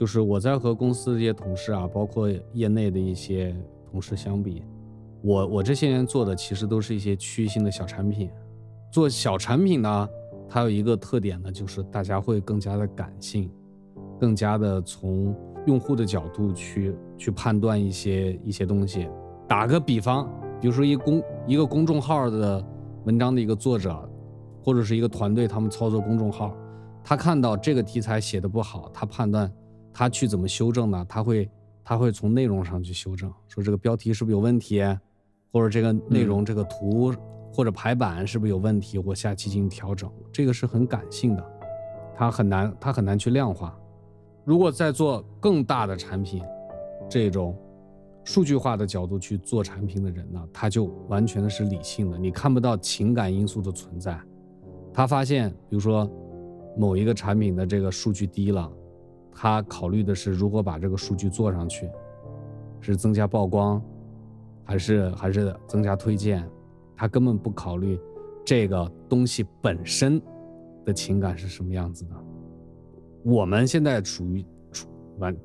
[0.00, 3.54] 就是我在和公司这些同事啊，包括业内的一些
[3.92, 4.64] 同事相比，
[5.20, 8.30] 我我这些年做的其实都是一些区域性的小产品。
[8.90, 10.08] 做小产品呢，
[10.48, 13.50] 它有一个特点呢，就是大家会更加的感性，
[14.18, 15.36] 更加的从
[15.66, 19.06] 用户的角度去去判断一些一些东西。
[19.46, 20.26] 打个比方，
[20.62, 22.66] 比如说一公一个公众号的
[23.04, 24.02] 文章的一个作者，
[24.64, 26.56] 或者是一个团队，他们操作公众号，
[27.04, 29.52] 他看到这个题材写的不好，他判断
[29.92, 31.06] 他去怎么修正呢？
[31.08, 31.50] 他会
[31.84, 34.82] 他会从内容上去修正，说这个标题是不是有问题，
[35.52, 37.12] 或者这个内容、这个图
[37.52, 41.44] 或者排版是不是有问题，我下期进行调整，这个是很感性的，
[42.16, 43.76] 他很难，他很难去量化。
[44.44, 46.42] 如果在做更大的产品，
[47.08, 47.56] 这种
[48.24, 54.18] 数据化的角度去做产品的人呢，他就完全的是理性的，你看不到情感因素的存在。
[54.94, 56.08] 他发现，比如说
[56.76, 58.70] 某一个产品的这个数据低了，
[59.34, 61.88] 他考虑的是如何把这个数据做上去，
[62.80, 63.82] 是增加曝光，
[64.64, 66.48] 还是还是增加推荐，
[66.96, 67.98] 他根本不考虑
[68.44, 70.20] 这个东西本身
[70.84, 72.14] 的情感是什么样子的。
[73.22, 75.36] 我们现在属于处完，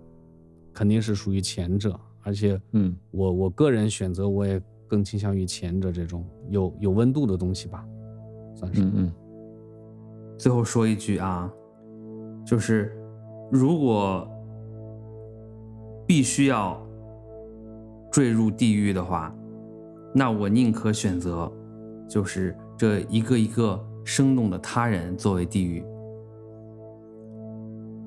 [0.73, 7.85] 肯定是属于前者，而且，嗯，我我个人选择，我也更倾向于前者这种有有温度的东西吧，
[8.55, 8.81] 算是。
[8.81, 9.11] 嗯嗯，
[10.37, 11.51] 最后说一句啊，
[12.45, 12.95] 就是
[13.51, 14.27] 如果
[16.07, 16.79] 必须要
[18.11, 19.33] 坠入地狱的话，
[20.13, 21.51] 那我宁可选择
[22.07, 25.83] 就是这一个一个生动的他人作为地狱。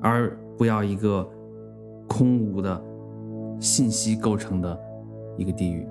[0.00, 1.28] 而不要一个
[2.08, 2.80] 空无的
[3.58, 4.78] 信息构成的
[5.36, 5.86] 一个地狱。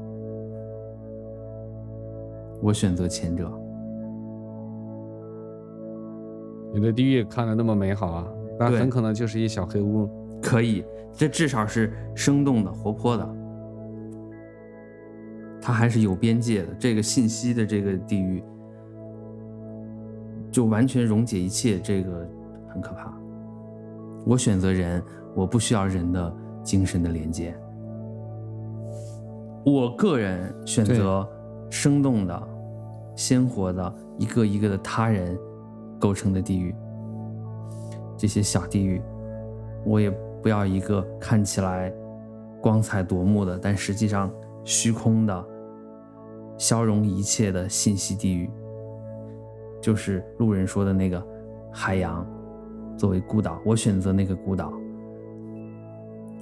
[2.61, 3.51] 我选择前者。
[6.73, 8.27] 你的地狱看的那么美好啊，
[8.59, 10.09] 但对很可能就是一小黑屋。
[10.41, 13.35] 可以，这至少是生动的、活泼的，
[15.59, 16.73] 它还是有边界的。
[16.79, 18.43] 这个信息的这个地域，
[20.51, 22.29] 就完全溶解一切，这个
[22.69, 23.11] 很可怕。
[24.25, 25.03] 我选择人，
[25.35, 27.55] 我不需要人的精神的连接。
[29.65, 31.27] 我个人选择
[31.69, 32.47] 生动的、
[33.15, 35.37] 鲜活的一个一个的他人
[35.99, 36.75] 构成的地狱。
[38.17, 39.01] 这些小地狱，
[39.85, 40.09] 我也
[40.41, 41.93] 不要一个看起来
[42.61, 44.31] 光彩夺目的，但实际上
[44.63, 45.45] 虚空的、
[46.57, 48.49] 消融一切的信息地狱。
[49.79, 51.23] 就是路人说的那个
[51.71, 52.25] 海洋，
[52.97, 54.73] 作为孤岛，我选择那个孤岛。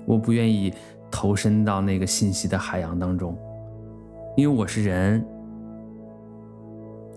[0.06, 0.74] 我不愿意
[1.12, 3.38] 投身到那个信息的海洋当中，
[4.38, 5.26] 因为我是人，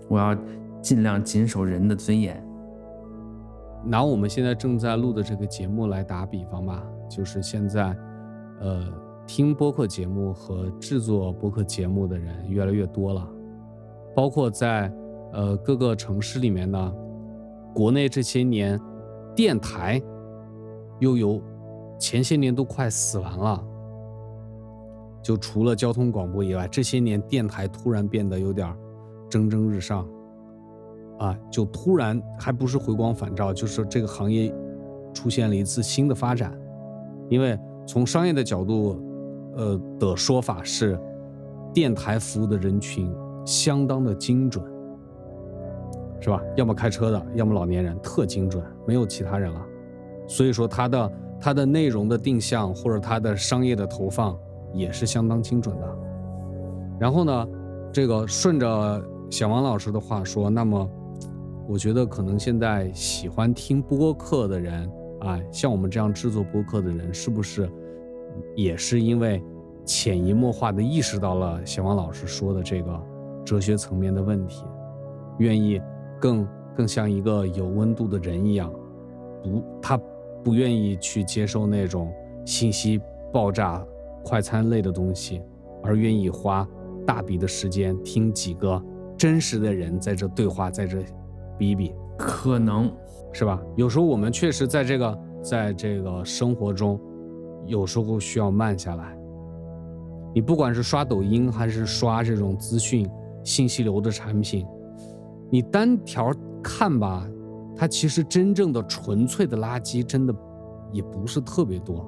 [0.09, 0.35] 我要
[0.81, 2.43] 尽量谨守人的尊严。
[3.83, 7.95] 拿我们现在正在录的这个节目来打比方吧，就是现在，
[8.59, 8.85] 呃，
[9.25, 13.27] 听播客节目和制作播客节目的人越来越多了，
[14.15, 14.91] 包括在
[15.31, 16.93] 呃各个城市里面呢，
[17.73, 18.79] 国内这些年
[19.35, 20.01] 电台
[20.99, 21.41] 又有
[21.97, 23.63] 前些年都快死完了，
[25.23, 28.75] 就除了交通广播以外，这些年电台突然变得有点
[29.29, 30.05] 蒸蒸日上。
[31.19, 34.53] 啊，就突然还不是回光返照，就是这个行业
[35.13, 36.57] 出现了一次新的发展。
[37.27, 38.97] 因为从商业的角度，
[39.55, 40.97] 呃的说法是，
[41.73, 43.13] 电台服务的人群
[43.45, 44.63] 相当的精准，
[46.21, 46.41] 是吧？
[46.55, 49.61] 要么开车的，要么老年人，特精准，没有其他人了。
[50.25, 54.39] 所以说它的它的内容的定向或者它的商业的投放
[54.73, 55.97] 也是相当精准的。
[56.97, 57.47] 然后呢，
[57.91, 60.89] 这个顺着小王老师的话说，那么。
[61.69, 67.69] 我觉得可能现在喜欢听播客的人啊，像我们这样制作播客的人，是不是
[68.55, 69.39] 也是因为
[69.85, 72.99] 潜移默化的意识到了小王老师说的这个
[73.45, 74.65] 哲学层面的问题，
[75.37, 75.79] 愿意
[76.19, 78.73] 更更像一个有温度的人一样，
[79.43, 79.95] 不，他
[80.43, 82.11] 不愿意去接受那种
[82.47, 82.99] 信息
[83.31, 83.85] 爆炸、
[84.23, 85.39] 快餐类的东西，
[85.83, 86.67] 而愿意花
[87.05, 88.83] 大笔的时间听几个
[89.15, 90.97] 真实的人在这对话，在这。
[91.59, 92.91] 比一比，可能
[93.31, 93.61] 是吧？
[93.75, 96.99] 有时候我们确实在这个在这个生活中，
[97.67, 99.15] 有时候需要慢下来。
[100.33, 103.07] 你不管是刷抖音还是刷这种资讯
[103.43, 104.65] 信息流的产品，
[105.51, 106.31] 你单条
[106.63, 107.27] 看吧，
[107.75, 110.33] 它其实真正的纯粹的垃圾真的
[110.91, 112.05] 也不是特别多。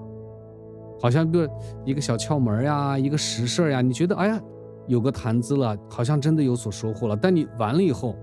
[0.99, 1.49] 好像个
[1.83, 4.39] 一个小窍门呀，一个实事呀，你觉得哎呀
[4.87, 7.17] 有个谈资了，好像真的有所收获了。
[7.19, 8.15] 但你完了以后，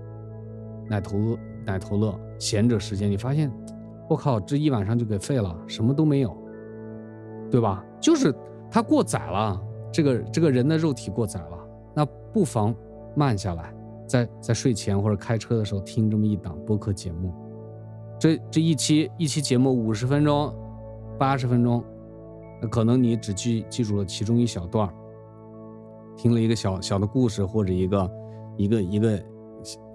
[0.89, 3.51] 奶头奶头乐，闲着时间，你发现，
[4.09, 6.35] 我靠，这一晚上就给废了，什么都没有，
[7.51, 7.85] 对吧？
[8.01, 8.33] 就是
[8.71, 9.61] 他过载了，
[9.93, 11.59] 这个这个人的肉体过载了，
[11.93, 12.73] 那不妨
[13.15, 13.71] 慢下来，
[14.07, 17.31] 在在睡前或者开车的时候听这么一档播客节目，
[18.19, 20.51] 这这一期一期节目五十分钟，
[21.19, 21.83] 八十分钟，
[22.71, 24.89] 可能你只记记住了其中一小段
[26.17, 28.11] 听了一个小小的故事或者一个
[28.57, 29.23] 一个一个。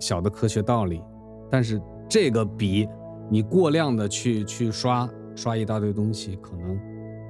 [0.01, 1.03] 小的科学道理，
[1.51, 2.89] 但是这个比
[3.31, 6.79] 你过量的去去刷刷一大堆东西，可能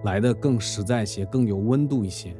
[0.04, 2.34] 来的更实在些，更有温度一些。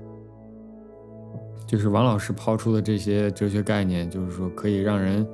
[1.67, 5.27] 就是王老师抛出的这些哲学概念，就是说可以让人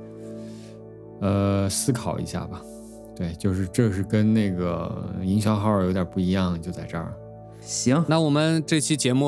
[1.19, 2.61] 呃思考一下吧。
[3.15, 7.13] 对，就是这是跟那个营销号有点不一样，就在这儿。
[7.59, 9.27] 行，那我们这期节目，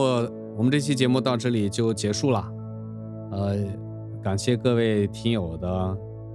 [0.57, 2.51] 我们这期节目到这里就结束了。
[3.31, 3.57] 呃，
[4.24, 5.69] 感谢各位听友的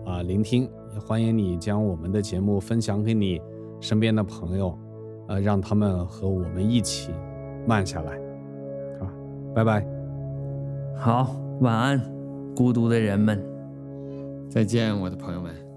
[0.05, 3.41] 啊、聆听，也欢迎你将我们的节目分享给你
[3.80, 4.78] 身边的朋友，
[5.26, 7.11] 呃，让他们和我们一起
[7.66, 8.12] 慢下来。
[9.01, 9.11] 啊，
[9.55, 9.86] 拜拜。
[10.99, 11.99] 好，晚安，
[12.55, 13.43] 孤独的人们。
[14.51, 15.67] 再见，我的朋友们。